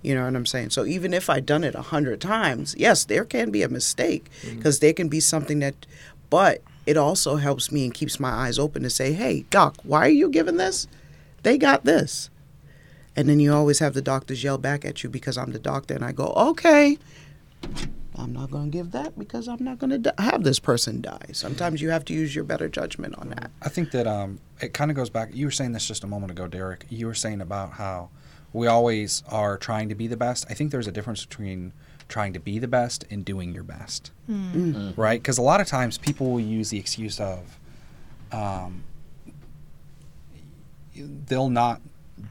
[0.00, 0.70] You know what I'm saying?
[0.70, 4.30] So even if I'd done it a hundred times, yes, there can be a mistake
[4.56, 5.86] because there can be something that,
[6.30, 10.06] but it also helps me and keeps my eyes open to say, hey, doc, why
[10.06, 10.86] are you giving this?
[11.42, 12.30] They got this.
[13.18, 15.92] And then you always have the doctors yell back at you because I'm the doctor,
[15.92, 16.98] and I go, okay,
[18.14, 21.30] I'm not going to give that because I'm not going to have this person die.
[21.32, 23.50] Sometimes you have to use your better judgment on that.
[23.60, 25.30] I think that um, it kind of goes back.
[25.34, 26.86] You were saying this just a moment ago, Derek.
[26.90, 28.10] You were saying about how
[28.52, 30.46] we always are trying to be the best.
[30.48, 31.72] I think there's a difference between
[32.08, 34.12] trying to be the best and doing your best,
[34.96, 35.20] right?
[35.20, 37.58] Because a lot of times people will use the excuse of
[38.30, 38.84] um,
[40.94, 41.80] they'll not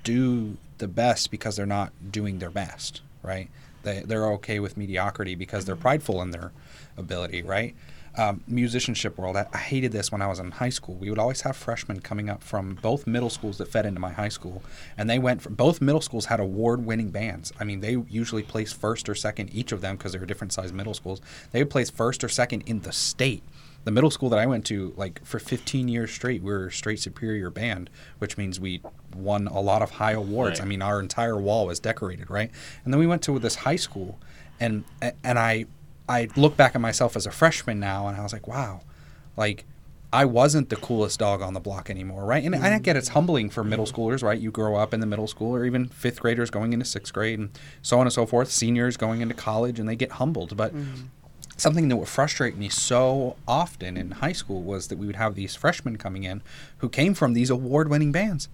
[0.06, 3.50] do the best because they're not doing their best, right?
[3.84, 6.52] They, they're okay with mediocrity because they're prideful in their
[6.98, 7.76] ability, right?
[8.18, 10.96] um, musicianship world, I, I hated this when I was in high school.
[10.96, 14.12] We would always have freshmen coming up from both middle schools that fed into my
[14.12, 14.64] high school,
[14.98, 17.54] and they went from both middle schools had award-winning bands.
[17.60, 20.52] I mean, they usually placed first or second each of them because they were different
[20.52, 21.22] sized middle schools.
[21.52, 23.44] They would place first or second in the state.
[23.88, 26.72] The middle school that I went to, like for 15 years straight, we were a
[26.74, 28.82] straight superior band, which means we
[29.16, 30.60] won a lot of high awards.
[30.60, 30.66] Right.
[30.66, 32.52] I mean, our entire wall was decorated, right?
[32.84, 34.20] And then we went to this high school,
[34.60, 34.84] and
[35.24, 35.68] and I
[36.10, 38.82] I look back at myself as a freshman now, and I was like, wow,
[39.38, 39.64] like
[40.12, 42.44] I wasn't the coolest dog on the block anymore, right?
[42.44, 42.82] And I mm-hmm.
[42.82, 44.40] get it's humbling for middle schoolers, right?
[44.40, 47.40] You grow up in the middle school, or even fifth graders going into sixth grade,
[47.40, 47.50] and
[47.82, 48.50] so on and so forth.
[48.50, 50.56] Seniors going into college, and they get humbled.
[50.56, 51.08] But mm-hmm.
[51.58, 55.36] Something that would frustrate me so often in high school was that we would have
[55.36, 56.42] these freshmen coming in
[56.78, 58.48] who came from these award-winning bands,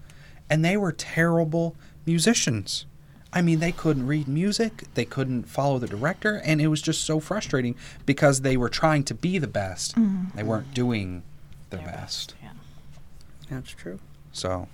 [0.49, 1.75] and they were terrible
[2.05, 2.85] musicians.
[3.31, 7.03] I mean, they couldn't read music, they couldn't follow the director, and it was just
[7.03, 7.75] so frustrating
[8.05, 9.95] because they were trying to be the best.
[9.95, 10.37] Mm-hmm.
[10.37, 11.23] They weren't doing
[11.71, 12.35] their best.
[12.41, 12.51] Yeah.
[13.49, 13.99] That's true.
[14.31, 14.67] So,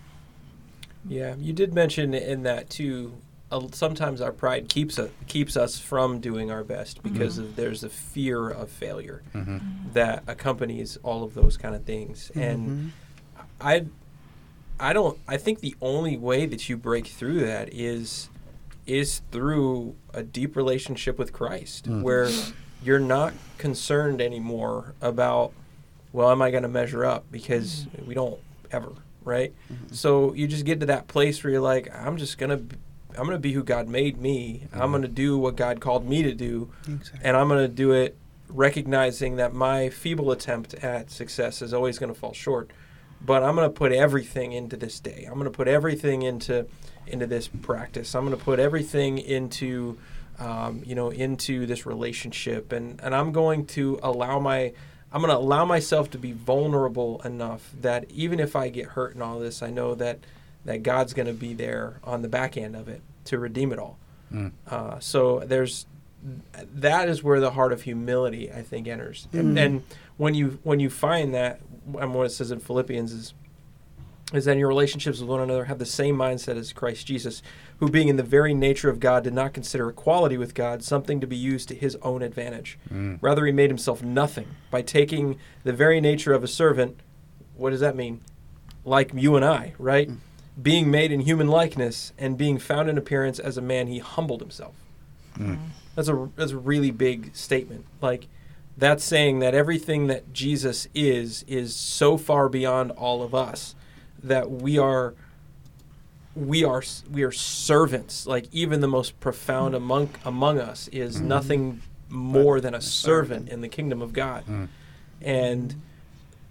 [1.08, 3.14] Yeah, you did mention in that too.
[3.52, 7.84] Uh, sometimes our pride keeps us keeps us from doing our best because of, there's
[7.84, 9.60] a fear of failure mhm.
[9.94, 12.32] that accompanies all of those kind of things.
[12.36, 12.92] And
[13.60, 13.86] I,
[14.80, 15.18] I don't.
[15.28, 18.30] I think the only way that you break through that is,
[18.86, 22.04] is through a deep relationship with Christ, Mm.
[22.04, 22.30] where
[22.84, 25.52] you're not concerned anymore about,
[26.14, 27.26] well, am I going to measure up?
[27.32, 28.40] Because we don't
[28.72, 28.92] ever,
[29.26, 29.54] right?
[29.92, 32.78] So you just get to that place where you're like, I'm just gonna, b-
[33.18, 34.68] I'm gonna be who God made me.
[34.74, 37.20] I'm gonna do what God called me to do Exactly.
[37.24, 38.16] and I'm going to do it
[38.48, 42.72] recognizing that my feeble attempt at success is always going to fall short.
[43.22, 45.26] But I'm going to put everything into this day.
[45.28, 46.66] I'm going to put everything into
[47.06, 48.16] into this practice.
[48.16, 49.98] I'm going to put everything into
[50.40, 54.74] um, you know into this relationship, and and I'm going to allow my
[55.12, 59.16] I'm going to allow myself to be vulnerable enough that even if I get hurt
[59.16, 60.20] in all this, I know that
[60.66, 63.80] that God's going to be there on the back end of it to redeem it
[63.80, 63.98] all.
[64.32, 64.52] Mm.
[64.68, 65.86] Uh, so there's
[66.74, 69.84] that is where the heart of humility I think enters, and, and
[70.18, 71.62] when you when you find that,
[71.98, 73.34] and what it says in Philippians is
[74.34, 77.42] is that in your relationships with one another have the same mindset as Christ Jesus,
[77.78, 81.20] who being in the very nature of God did not consider equality with God something
[81.20, 82.78] to be used to his own advantage.
[82.94, 83.18] Mm.
[83.22, 87.00] Rather, he made himself nothing by taking the very nature of a servant.
[87.56, 88.22] What does that mean?
[88.86, 90.12] Like you and I, right?
[90.62, 94.42] Being made in human likeness and being found in appearance as a man, he humbled
[94.42, 94.76] himself.
[95.38, 95.58] Mm.
[95.96, 97.86] That's a that's a really big statement.
[98.02, 98.28] Like
[98.78, 103.76] that's saying that everything that Jesus is is so far beyond all of us
[104.24, 105.14] that we are
[106.36, 108.26] we are we are servants.
[108.26, 113.62] Like even the most profound among among us is nothing more than a servant in
[113.62, 114.46] the kingdom of God.
[114.48, 114.68] Mm.
[115.22, 115.82] And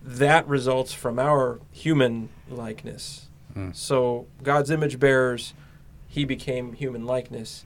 [0.02, 3.27] that results from our human likeness.
[3.58, 3.74] Mm.
[3.74, 5.54] So God's image bearers,
[6.06, 7.64] he became human likeness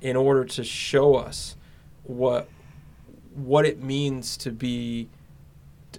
[0.00, 1.56] in order to show us
[2.04, 2.48] what
[3.34, 5.08] what it means to be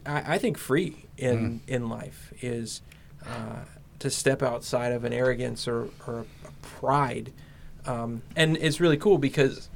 [0.05, 2.81] I, I think free in in life is
[3.25, 3.63] uh,
[3.99, 7.31] to step outside of an arrogance or, or a pride.
[7.85, 9.69] Um, and it's really cool because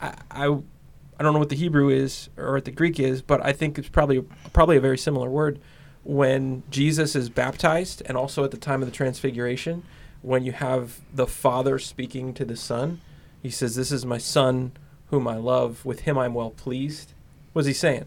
[0.00, 3.44] I, I I don't know what the Hebrew is or what the Greek is but
[3.44, 4.22] I think it's probably
[4.52, 5.60] probably a very similar word
[6.04, 9.84] when Jesus is baptized and also at the time of the transfiguration
[10.20, 13.00] when you have the father speaking to the son
[13.42, 14.72] he says, This is my son
[15.06, 15.84] whom I love.
[15.84, 17.12] With him I'm well pleased.
[17.52, 18.06] What's he saying?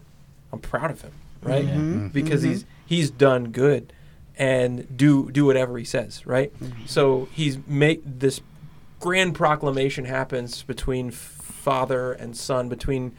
[0.52, 1.64] I'm proud of him, right?
[1.64, 1.74] Yeah.
[1.74, 2.08] Mm-hmm.
[2.08, 2.72] Because he's mm-hmm.
[2.86, 3.92] he's done good
[4.36, 6.52] and do do whatever he says, right?
[6.86, 8.40] So he's made this
[8.98, 13.14] grand proclamation happens between father and son, between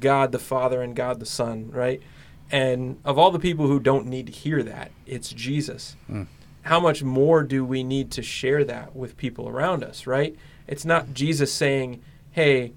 [0.00, 2.02] God the Father and God the Son, right?
[2.50, 5.96] And of all the people who don't need to hear that, it's Jesus.
[6.10, 6.26] Mm.
[6.62, 10.36] How much more do we need to share that with people around us, right?
[10.66, 12.72] It's not Jesus saying, "Hey,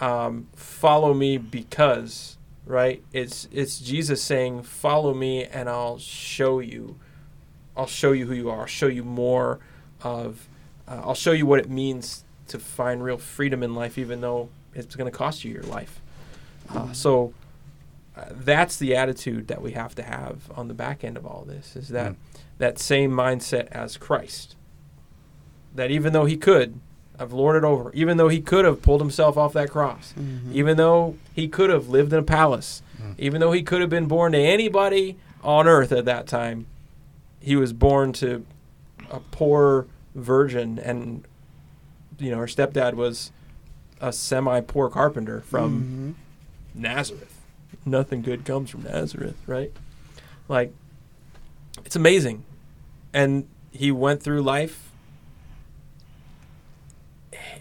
[0.00, 2.36] um, follow me because,"
[2.66, 3.02] right?
[3.12, 6.96] It's it's Jesus saying, "Follow me, and I'll show you.
[7.76, 8.60] I'll show you who you are.
[8.60, 9.60] I'll show you more
[10.02, 10.48] of.
[10.88, 14.50] Uh, I'll show you what it means to find real freedom in life, even though
[14.74, 16.00] it's going to cost you your life."
[16.68, 17.32] Uh, so
[18.30, 21.76] that's the attitude that we have to have on the back end of all this
[21.76, 22.16] is that Mm.
[22.58, 24.56] that same mindset as Christ.
[25.74, 26.80] That even though he could
[27.18, 30.14] have lorded over, even though he could have pulled himself off that cross,
[30.52, 33.14] even though he could have lived in a palace, Mm.
[33.18, 36.66] even though he could have been born to anybody on earth at that time,
[37.40, 38.44] he was born to
[39.10, 41.24] a poor virgin and
[42.18, 43.30] you know her stepdad was
[44.00, 46.16] a semi poor carpenter from
[46.74, 46.82] Mm-hmm.
[46.82, 47.35] Nazareth.
[47.86, 49.72] Nothing good comes from Nazareth, right?
[50.48, 50.74] Like,
[51.84, 52.44] it's amazing.
[53.14, 54.90] And he went through life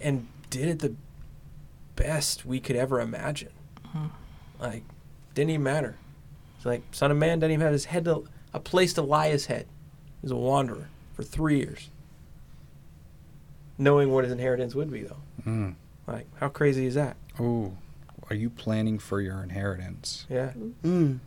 [0.01, 0.95] and did it the
[1.95, 3.51] best we could ever imagine.
[4.59, 4.84] Like,
[5.34, 5.97] didn't even matter.
[6.57, 9.30] It's like, Son of Man didn't even have his head to, a place to lie
[9.30, 9.67] his head.
[10.21, 11.89] He was a wanderer for three years.
[13.78, 15.21] Knowing what his inheritance would be, though.
[15.45, 15.76] Mm.
[16.07, 17.17] Like, how crazy is that?
[17.39, 17.73] Oh,
[18.30, 20.26] are you planning for your inheritance?
[20.30, 20.53] Yeah.
[20.84, 21.19] Mm.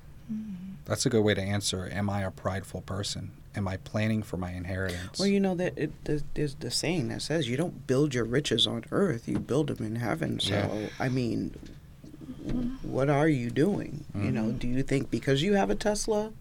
[0.85, 1.89] That's a good way to answer.
[1.93, 3.31] Am I a prideful person?
[3.55, 5.19] Am I planning for my inheritance?
[5.19, 8.25] Well, you know that it, there's- there's the saying that says you don't build your
[8.25, 10.39] riches on earth; you build them in heaven.
[10.39, 10.89] So, Yeah.
[11.01, 11.55] I mean,
[12.83, 14.05] what are you doing?
[14.15, 14.59] You know, Mm-hmm.
[14.59, 16.33] do you think because you have a Tesla,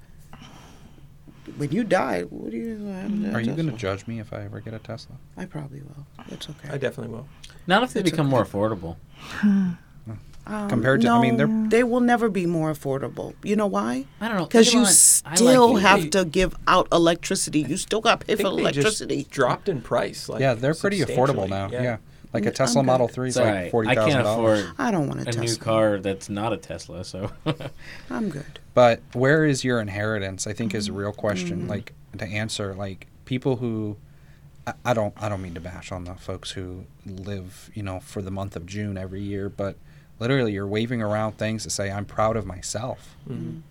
[1.55, 2.85] when you die, what do you?
[2.87, 5.15] have Are you going to judge me if I ever get a Tesla?
[5.37, 6.05] I probably will.
[6.29, 6.69] It's okay.
[6.69, 7.27] I definitely will.
[7.67, 8.35] Not if they It's become okay.
[8.35, 8.97] more affordable.
[10.49, 13.33] Um, Compared to- I mean, they're- they will never be more affordable.
[13.43, 14.05] You know why?
[14.21, 14.45] I don't know.
[14.45, 17.61] Because you about- I like still have to give out electricity.
[17.61, 19.17] You still got to pay I think for they electricity.
[19.17, 20.29] just dropped in price.
[20.29, 21.65] Like yeah, they're pretty affordable now.
[21.67, 21.83] substantially.
[21.83, 21.97] Yeah.
[22.33, 22.83] Like a I'm Tesla.
[22.83, 23.71] Model 3 is like right.
[23.71, 24.59] forty I thousand can't dollars.
[24.61, 25.43] afford I don't want a, a Tesla.
[25.43, 27.31] new car that's not a Tesla, so
[28.09, 28.59] I'm good.
[28.73, 30.45] But where is your inheritance?
[30.45, 31.59] I think is a real question.
[31.61, 31.69] Mm-hmm.
[31.69, 33.97] Like to answer, like people who,
[34.67, 37.99] I, I don't, I don't mean to bash on the folks who live, you know,
[38.01, 39.77] for the month of June every year, but
[40.19, 43.15] literally you're waving around things to say I'm proud of myself.
[43.29, 43.61] Mhm.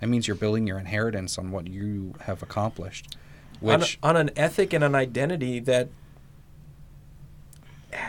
[0.00, 3.16] That means you're building your inheritance on what you have accomplished,
[3.62, 5.88] On, which on an ethic and an identity that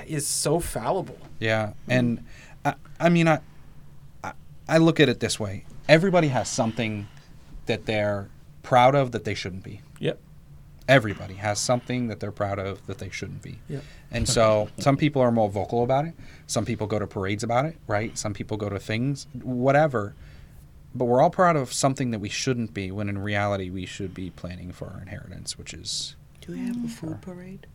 [0.07, 1.17] is so fallible.
[1.39, 2.23] Yeah, and
[2.63, 3.39] I, I mean, I,
[4.23, 4.33] I,
[4.67, 7.07] I look at it this way: everybody has something
[7.67, 8.27] that they're
[8.63, 9.81] proud of that they shouldn't be.
[9.99, 10.19] Yep.
[10.87, 13.59] Everybody has something that they're proud of that they shouldn't be.
[13.69, 13.83] Yep.
[14.11, 16.13] And so some people are more vocal about it.
[16.45, 18.15] Some people go to parades about it, right?
[18.17, 20.13] Some people go to things, whatever.
[20.93, 24.13] But we're all proud of something that we shouldn't be when in reality we should
[24.13, 26.89] be planning for our inheritance, which is Do we have a mm.
[26.89, 27.67] food parade?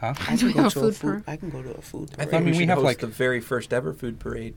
[0.00, 0.14] huh?
[0.28, 1.08] I Do we can go have to a a food food.
[1.10, 1.24] parade?
[1.26, 2.30] I can go to a food I parade.
[2.30, 4.54] think I mean, we we should have, host like- the very first ever food parade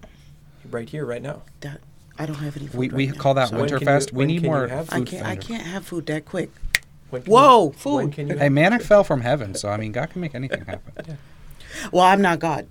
[0.69, 1.41] right here, right now.
[1.61, 1.79] that,
[2.19, 2.77] I don't have any food.
[2.79, 4.11] We, right we now, call that so- Winterfest.
[4.11, 5.25] we need more have I can't.
[5.25, 6.51] I can't have food that quick.
[7.09, 7.95] When can Whoa, you, food.
[7.95, 10.35] When can you Hey, have manna fell from heaven, so I mean, God can make
[10.35, 11.17] anything happen.
[11.91, 12.65] Well, I'm not God,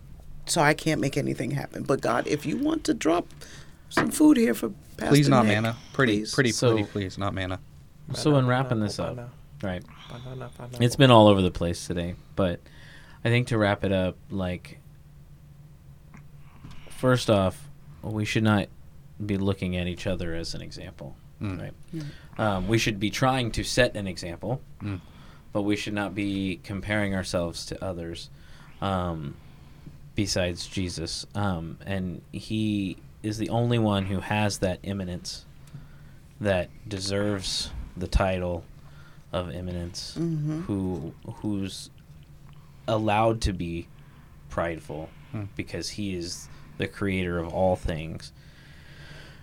[0.47, 1.85] so I can't make anything happen.
[1.85, 3.29] But God, if you want to drop
[3.89, 5.77] some food here for Pastor please, not Nick, manna.
[5.93, 6.35] Pretty, please.
[6.35, 7.61] pretty, So- pretty, please, not manna.
[8.15, 9.31] so in Banana, wrapping this banana, up,
[9.63, 9.85] right?
[10.11, 10.79] banana, banana.
[10.85, 12.59] It's been all over the place today, but
[13.25, 14.81] I think to wrap it up, like
[16.91, 17.69] first off,
[18.03, 18.67] we should not
[19.25, 21.61] be looking at each other as an example, Mm.
[21.61, 22.05] right?
[22.39, 25.01] Um, we should be trying to set an example, Mm.
[25.53, 28.29] but we should not be comparing ourselves to others
[28.83, 29.35] um,
[30.15, 31.27] besides Jesus.
[31.35, 35.47] Um, and He is the only one who has that eminence
[36.41, 38.65] that deserves the title
[39.33, 40.65] of eminence Mhm.
[40.65, 41.89] who who's
[42.87, 43.89] allowed to be
[44.51, 45.45] prideful Hmm.
[45.57, 48.33] because he is the creator of all things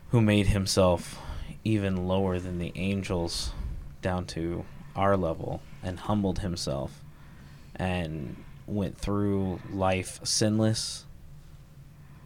[0.09, 1.19] who made himself
[1.63, 3.51] even lower than the angels
[4.01, 7.03] down to our level and humbled himself
[7.75, 8.35] and
[8.67, 11.05] went through life sinless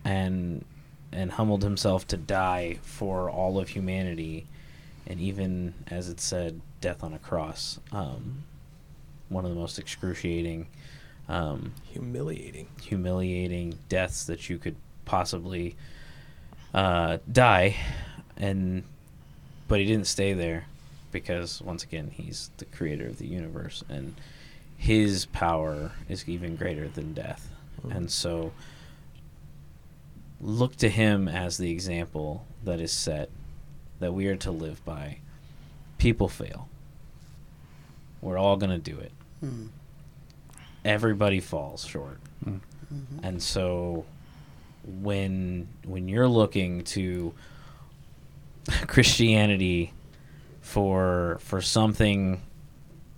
[0.04, 0.64] and
[1.12, 4.46] and humbled himself to die for all of humanity
[5.06, 8.44] and even as it said death on a cross um,
[9.30, 10.68] one of the most excruciating
[11.30, 12.68] um, humiliating.
[12.82, 14.76] humiliating deaths that you could
[15.06, 15.76] possibly
[16.74, 17.76] uh, die
[18.38, 18.84] and
[19.68, 20.66] but he didn't stay there
[21.12, 24.16] because once again he's the creator of the universe and
[24.78, 27.50] his power is even greater than death.
[27.90, 28.52] And so
[30.40, 33.30] look to him as the example that is set
[34.00, 35.18] that we are to live by.
[35.98, 36.70] People fail.
[38.22, 39.12] We're all going to do it.
[39.44, 39.70] Mm.
[40.84, 42.20] everybody falls short.
[42.44, 42.60] Mm.
[43.22, 44.06] and so
[44.84, 47.34] when when you're looking to
[48.88, 49.94] christianity
[50.62, 52.42] for for something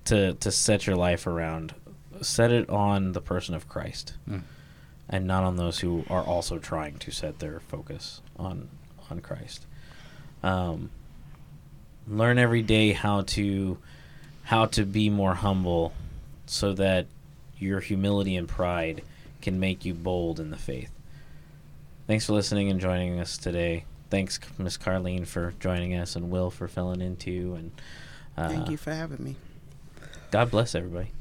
[0.06, 1.74] to to set your life around
[2.22, 4.42] set it on the person of christ Mm.
[5.10, 8.70] and not on those who are also trying to set their focus on
[9.10, 9.66] on christ
[10.44, 10.90] um,
[12.08, 13.78] learn every day how to
[14.44, 15.94] how to be more humble
[16.46, 17.06] so that
[17.58, 19.04] your humility and pride
[19.42, 20.90] can make you bold in the faith.
[22.08, 23.84] Thanks for listening and joining us today.
[24.10, 27.56] Thanks, Miss Carlene, for joining us, and Will for filling in too.
[27.58, 27.72] And
[28.38, 29.36] uh, Thank you for having me.
[30.32, 31.12] God bless everybody.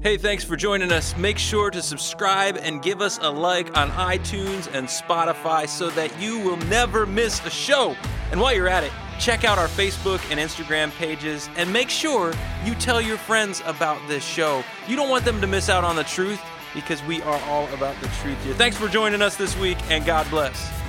[0.00, 1.16] Hey, thanks for joining us.
[1.16, 6.16] Make sure to subscribe and give us a like on iTunes and Spotify so that
[6.20, 7.96] you will never miss a show.
[8.30, 12.32] And while you're at it, check out our Facebook and Instagram pages and make sure
[12.64, 14.62] you tell your friends about this show.
[14.86, 16.40] You don't want them to miss out on the truth
[16.74, 18.54] because we are all about the truth here.
[18.54, 20.87] Thanks for joining us this week and God bless.